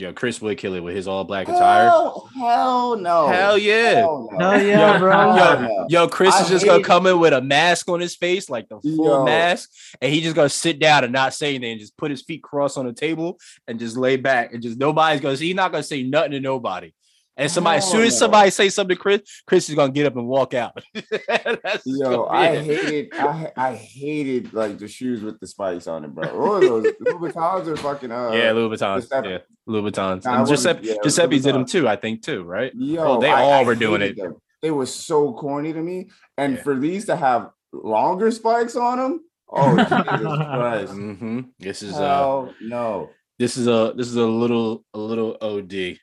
[0.00, 1.88] yo, Chris would kill it with his all black attire.
[1.88, 3.28] Hell, hell no.
[3.28, 3.96] Hell yeah.
[3.96, 4.29] Hell no.
[4.40, 5.36] Hell yeah, Yo, bro.
[5.36, 5.86] Yo.
[5.88, 8.48] Yo, Chris I is just gonna hate- come in with a mask on his face,
[8.48, 9.24] like the full Yo.
[9.24, 9.70] mask,
[10.00, 12.78] and he just gonna sit down and not say anything, just put his feet crossed
[12.78, 13.38] on the table
[13.68, 15.48] and just lay back, and just nobody's gonna see.
[15.48, 16.92] He's not gonna say nothing to nobody.
[17.40, 18.18] And somebody, as soon Hell as no.
[18.18, 20.78] somebody say something to Chris, Chris is gonna get up and walk out.
[21.86, 22.64] Yo, I it.
[22.64, 26.24] hated, I, I hated like the shoes with the spikes on it, bro.
[26.28, 26.84] Are those?
[27.02, 28.12] Louboutins are fucking.
[28.12, 29.00] Uh, yeah, Louboutins.
[29.02, 29.28] Giuseppe.
[29.30, 29.38] Yeah,
[29.68, 30.24] Louboutins.
[30.24, 32.72] Nah, and Giuseppe, yeah, Giuseppe did them too, I think too, right?
[32.74, 34.16] Yo, Oh, they I- all were doing it.
[34.16, 34.36] them.
[34.62, 36.62] They were so corny to me, and Yeah.
[36.62, 39.20] for these to have longer spikes on them,
[39.50, 40.92] Oh Jesus Christ!
[40.92, 43.08] hmm This is uh no.
[43.38, 45.96] this is a this is a little a little OD.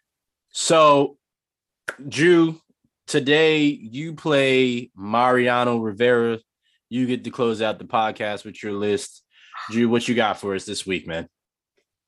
[0.52, 1.17] So,
[2.08, 2.60] Drew,
[3.06, 6.40] today you play Mariano Rivera.
[6.90, 9.24] You get to close out the podcast with your list.
[9.72, 11.28] Drew, what you got for us this week, man?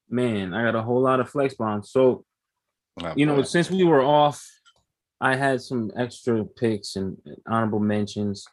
[0.09, 1.91] Man, I got a whole lot of flex bombs.
[1.91, 2.25] So
[3.03, 4.45] Oh, you know, since we were off,
[5.21, 7.17] I had some extra picks and
[7.47, 8.45] honorable mentions.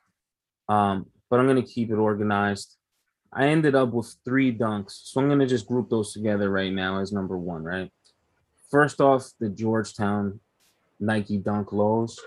[0.69, 2.77] Um, but I'm gonna keep it organized.
[3.33, 7.01] I ended up with three dunks, so I'm gonna just group those together right now
[7.01, 7.91] as number one, right?
[8.71, 10.41] First off, the Georgetown
[11.01, 12.19] Nike Dunk lows,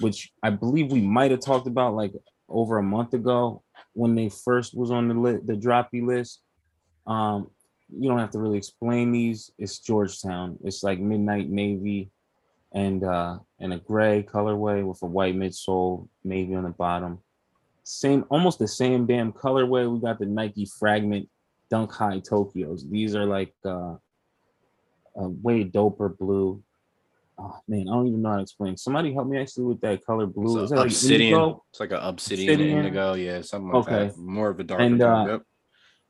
[0.00, 2.12] which I believe we might have talked about like
[2.48, 3.62] over a month ago
[3.92, 6.42] when they first was on the li- the droppy list.
[7.06, 7.50] Um,
[7.88, 9.50] you don't have to really explain these.
[9.58, 10.58] It's Georgetown.
[10.64, 12.10] It's like midnight navy
[12.72, 17.20] and uh and a gray colorway with a white midsole, navy on the bottom.
[17.84, 19.90] Same, almost the same damn colorway.
[19.90, 21.28] We got the Nike Fragment
[21.70, 22.90] Dunk High Tokyos.
[22.90, 23.94] These are like uh,
[25.14, 26.62] a way doper blue.
[27.38, 28.76] Oh man, I don't even know how to explain.
[28.76, 30.62] Somebody help me actually with that color blue.
[30.62, 31.20] It's Is a that like obsidian.
[31.20, 31.64] indigo?
[31.70, 32.78] It's like an obsidian, Obsidian.
[32.78, 33.14] indigo.
[33.14, 34.06] Yeah, something like Okay.
[34.08, 34.16] that.
[34.18, 35.42] More of a darker And, uh, Yep.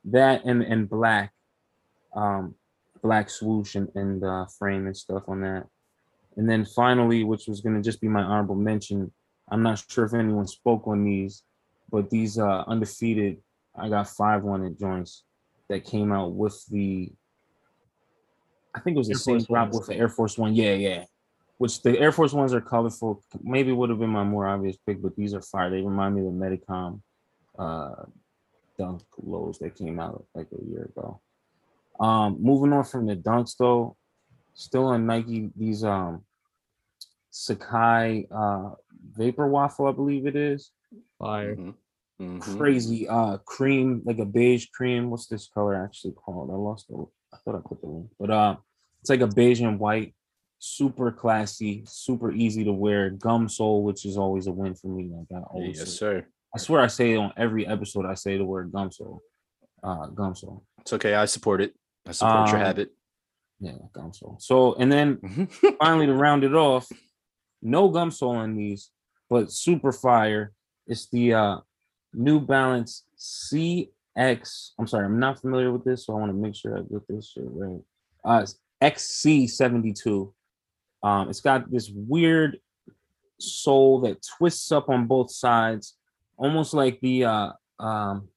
[0.05, 1.33] that and and black
[2.15, 2.55] um
[3.03, 5.65] black swoosh and, and uh frame and stuff on that
[6.37, 9.11] and then finally which was going to just be my honorable mention
[9.51, 11.43] i'm not sure if anyone spoke on these
[11.91, 13.37] but these uh undefeated
[13.77, 15.25] i got five wanted joints
[15.69, 17.11] that came out with the
[18.73, 20.73] i think it was the Air same Force drop with the air force one yeah
[20.73, 21.03] yeah
[21.57, 25.01] which the air force ones are colorful maybe would have been my more obvious pick
[25.01, 27.01] but these are fire they remind me of the medicom
[27.57, 28.03] uh
[28.77, 31.19] dunk lows that came out like a year ago.
[31.99, 33.97] Um, moving on from the dunks though,
[34.53, 36.23] still on Nike, these um
[37.33, 38.75] Sacai uh
[39.15, 40.71] vapor waffle, I believe it is.
[41.19, 41.55] Fire.
[41.55, 41.73] Mhm.
[42.21, 42.57] Mhm.
[42.57, 45.09] Crazy uh cream, like a beige cream.
[45.09, 46.49] What's this color actually called?
[46.51, 48.57] I lost the I thought I put the link, but uh
[49.01, 50.13] it's like a beige and white,
[50.59, 55.09] super classy, super easy to wear, gum sole, which is always a win for me.
[55.11, 56.25] Like I always Yes, say- sir.
[56.55, 58.05] I swear I say it on every episode.
[58.05, 59.21] I say the word gum sole.
[59.83, 60.63] Uh, gum sole.
[60.81, 61.13] It's okay.
[61.13, 61.73] I support it.
[62.07, 62.93] I support your Um, habit.
[63.59, 64.37] Yeah, gum sole.
[64.39, 65.77] So and then Mhm.
[65.79, 66.87] finally to round it off,
[67.61, 68.91] no gum sole on these,
[69.29, 70.53] but super fire.
[70.87, 71.57] It's the uh
[72.13, 74.71] New Balance CX.
[74.79, 77.07] I'm sorry, I'm not familiar with this, so I want to make sure I get
[77.07, 77.81] this shit right.
[78.23, 80.33] Uh it's XC72.
[81.03, 82.59] Um, it's got this weird
[83.39, 85.95] sole that twists up on both sides,
[86.37, 88.29] almost like the uh um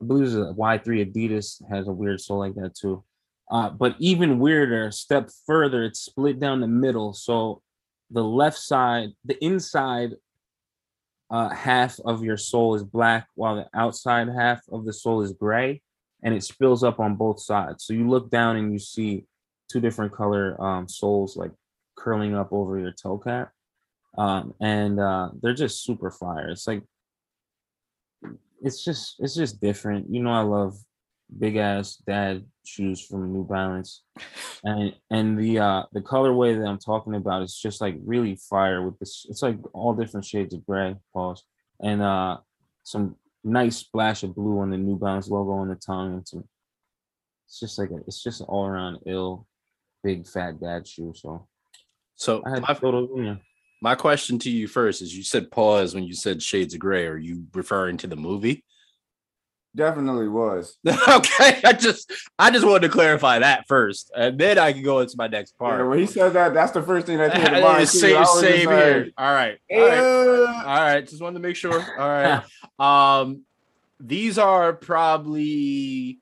[0.00, 3.04] I believe it's a Y3 Adidas has a weird sole like that too.
[3.50, 7.12] Uh, but even weirder, step further, it's split down the middle.
[7.12, 7.62] So
[8.10, 10.12] the left side, the inside
[11.30, 15.32] uh, half of your sole is black, while the outside half of the sole is
[15.32, 15.82] gray,
[16.22, 17.84] and it spills up on both sides.
[17.84, 19.24] So you look down and you see
[19.74, 21.50] two different color um, soles like
[21.96, 23.50] curling up over your toe cap,
[24.16, 26.50] um, and uh, they're just super fire.
[26.50, 26.82] It's like
[28.62, 30.06] it's just it's just different.
[30.08, 30.76] You know, I love
[31.40, 34.04] big ass dad shoes from New Balance,
[34.62, 38.86] and and the uh the colorway that I'm talking about is just like really fire
[38.86, 39.26] with this.
[39.28, 41.42] It's like all different shades of gray, pause,
[41.82, 42.38] and uh
[42.84, 46.44] some nice splash of blue on the New Balance logo on the tongue, and some.
[47.46, 49.46] It's just like a, it's just all around ill,
[50.04, 51.12] big fat dad shoe.
[51.16, 51.48] So
[52.14, 53.40] So I had my, to throw those in
[53.82, 57.06] my question to you first is: You said pause when you said shades of gray.
[57.06, 58.64] Are you referring to the movie?
[59.76, 60.78] Definitely was.
[61.08, 65.00] okay, I just I just wanted to clarify that first, and then I can go
[65.00, 65.88] into my next Yeah, part.
[65.88, 67.62] when he said that, that's the first thing that came to mind.
[67.62, 67.72] too.
[67.80, 69.04] I same, was just same here.
[69.06, 71.06] like, All right, all right, "Yeah." all right.
[71.08, 71.74] Just wanted to make sure.
[71.98, 72.08] All
[72.78, 73.18] right.
[73.18, 73.42] Um,
[73.98, 76.20] these are probably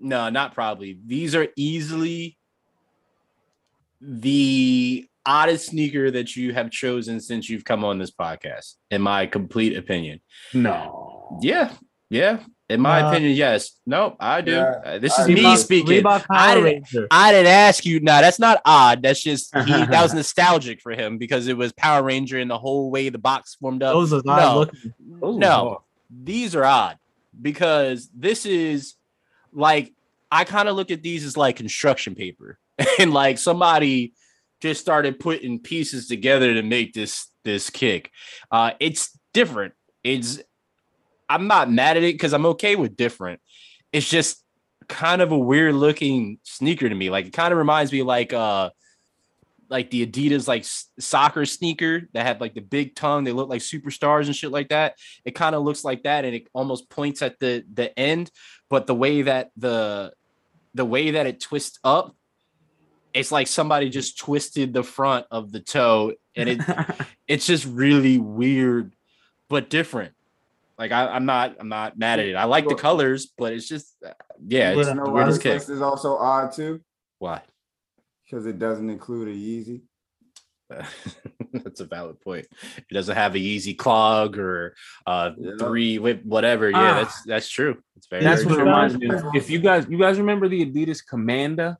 [0.00, 0.98] no, not probably.
[1.06, 2.38] These are easily
[4.06, 9.26] the oddest sneaker that you have chosen since you've come on this podcast, in my
[9.26, 10.20] complete opinion.
[10.52, 11.38] No.
[11.40, 11.72] Yeah,
[12.10, 12.40] yeah.
[12.68, 13.78] In my Uh, opinion, yes.
[13.86, 14.52] No, I do.
[14.52, 16.02] Yeah, Uh, this is I- me Reebok- speaking.
[16.02, 18.00] Reebok I didn't- I didn't ask you.
[18.00, 19.02] No, that's not odd.
[19.02, 22.58] That's just he, that was nostalgic for him because it was Power Ranger and the
[22.58, 23.92] whole way the box formed up.
[23.94, 24.94] Those are no, not looking.
[25.20, 25.78] Those no, hard.
[26.24, 26.96] these are odd
[27.40, 28.94] because this is
[29.52, 29.92] like
[30.30, 32.58] I kind of look at these as like construction paper,
[32.98, 34.14] and like somebody
[34.60, 38.10] just started putting pieces together to make this this kick.
[38.50, 39.74] Uh, it's different.
[40.04, 40.40] It's
[41.28, 43.40] I'm not mad at it because I'm okay with different.
[43.92, 44.42] It's just
[44.88, 47.10] kind of a weird looking sneaker to me.
[47.10, 48.70] Like it kind of reminds me like uh
[49.72, 50.66] like the Adidas like
[51.02, 53.24] soccer sneaker that had like the big tongue.
[53.24, 54.96] They look like superstars and shit like that.
[55.24, 58.30] It kind of looks like that, and it almost points at the the end.
[58.68, 60.12] But the way that the
[60.74, 62.14] the way that it twists up,
[63.14, 66.60] it's like somebody just twisted the front of the toe, and it
[67.28, 68.94] it's just really weird,
[69.48, 70.14] but different.
[70.78, 72.34] Like I, I'm not I'm not mad at it.
[72.34, 74.10] I like the colors, but it's just uh,
[74.46, 75.74] yeah, it's You You know the weirdest this kick.
[75.74, 76.80] is also odd too?
[77.18, 77.42] Why?
[78.24, 79.82] Because it doesn't include a Yeezy.
[81.52, 82.46] That's a valid point.
[82.78, 84.74] It doesn't have a easy clog or
[85.06, 85.52] uh Yeah.
[85.58, 86.70] three whip whatever.
[86.70, 86.94] Yeah, Ah.
[87.02, 87.76] that's that's true.
[87.96, 88.64] It's very, That's very what true.
[88.64, 89.10] reminds me.
[89.10, 89.22] Of.
[89.34, 91.76] If you guys, you guys remember the Adidas Kamanda?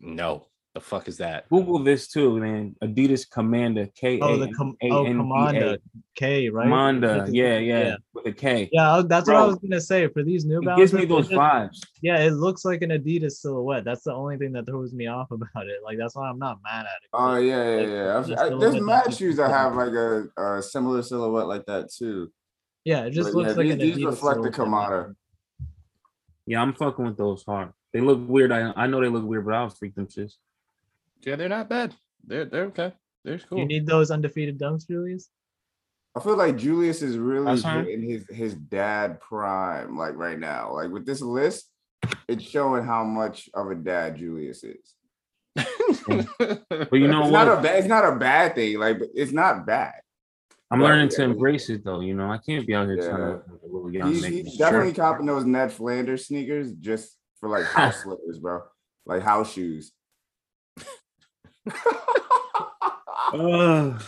[0.00, 1.48] No, the fuck is that?
[1.48, 2.76] Google this too, man.
[2.82, 3.88] Adidas Kamanda.
[3.94, 5.78] K Oh, the A com- oh, N D Commander A.
[6.14, 6.64] K, right?
[6.64, 7.26] Commander.
[7.30, 7.96] Yeah, yeah, yeah.
[8.12, 8.68] with a K.
[8.72, 10.06] Yeah, I- that's what I was gonna say.
[10.08, 11.78] For these New It Balances, gives me those it vibes.
[12.02, 13.84] yeah, it looks like an Adidas silhouette.
[13.84, 15.80] That's the only thing that throws me off about it.
[15.82, 17.08] Like that's why I'm not mad at it.
[17.14, 18.18] Oh yeah, yeah, Like, yeah.
[18.18, 21.46] I've- just I- a there's little mad shoes that have like a, a similar silhouette
[21.48, 22.30] like that too.
[22.84, 24.90] yeah, it just But looks yeah, like these, an these Adidas reflect the silhouette.
[24.90, 25.14] Kamanda.
[26.46, 27.72] Yeah, I'm fucking with those hard.
[27.96, 28.52] They look weird.
[28.52, 30.34] I I know they look weird, but I'll freak them shits.
[31.22, 31.94] Yeah, they're not bad.
[32.26, 32.92] They're they're okay.
[33.24, 33.58] They're cool.
[33.60, 35.30] You need those undefeated dunks, Julius.
[36.14, 37.52] I feel like Julius is really
[37.94, 40.74] in his his dad prime, like right now.
[40.74, 41.70] Like with this list,
[42.28, 44.94] it's showing how much of a dad Julius is.
[45.54, 47.44] But you know It's what?
[47.46, 47.78] not a bad.
[47.78, 48.78] It's not a bad thing.
[48.78, 49.94] Like but it's not bad.
[50.70, 51.28] I'm Right, learning to yeah.
[51.28, 52.00] embrace it though.
[52.00, 53.52] You know, I can't be out here trying to Yeah.
[53.52, 57.64] like a little young He's, he's definitely copping those Ned Flanders sneakers just for like
[57.76, 58.62] house slippers, bro.
[59.04, 59.92] Like house shoes.
[63.32, 64.02] Ugh.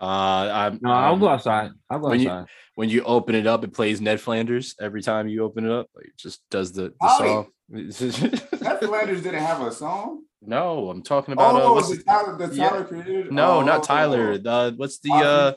[0.00, 1.70] uh, I'm, no, I'll um, go outside.
[1.90, 5.28] I'll go when you- when you open it up, it plays Ned Flanders every time
[5.28, 5.88] you open it up.
[5.94, 7.28] Like it just does the, the Ollie.
[7.28, 7.46] song.
[8.62, 10.22] Ned Flanders didn't have a song.
[10.40, 12.82] no, I'm talking about uh, Oh, what's the the, Tyler, yeah.
[12.84, 13.30] Created.
[13.32, 13.62] no, Oh.
[13.62, 14.38] not Tyler.
[14.38, 15.52] The what's the uh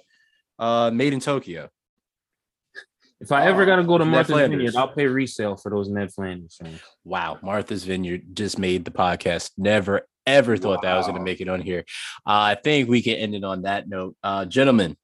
[0.61, 1.69] uh Made in Tokyo?
[3.21, 4.35] If I ever gotta go to Martha's.
[4.35, 6.57] Vineyard, I'll pay resale for those Ned Flanders.
[6.61, 6.79] fam.
[7.03, 9.51] Wow, Martha's Vineyard just made the podcast.
[9.57, 11.85] Never ever thought that I was going to make it on here.
[12.25, 14.97] Uh, I think we can end it on that note, uh, gentlemen.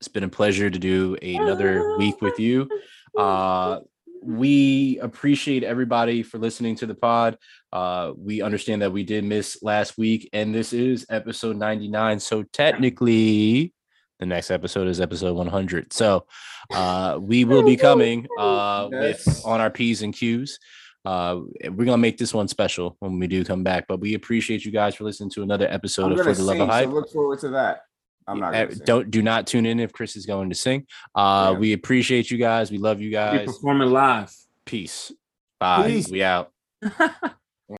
[0.00, 2.68] It's been a pleasure to do another week with you.
[3.16, 3.80] Uh,
[4.22, 7.38] we appreciate everybody for listening to the pod.
[7.72, 12.20] Uh, we understand that we did miss last week, and this is episode 99.
[12.20, 13.72] So technically,
[14.20, 15.92] the next episode is episode 100.
[15.92, 16.26] So
[16.72, 20.58] uh, we will be coming uh, with on our P's and Q's.
[21.04, 24.64] Uh, we're gonna make this one special when we do come back, but we appreciate
[24.64, 27.40] you guys for listening to another episode of For the Love of so look forward
[27.40, 27.82] to that.
[28.26, 28.52] I'm not.
[28.52, 30.86] Gonna don't do not tune in if Chris is going to sing.
[31.14, 31.58] Uh, Yeah.
[31.58, 32.70] we appreciate you guys.
[32.70, 33.44] We love you guys.
[33.46, 34.34] performing live.
[34.64, 35.12] Peace.
[35.60, 35.88] Bye.
[35.88, 36.08] Peace.
[36.10, 36.50] We out.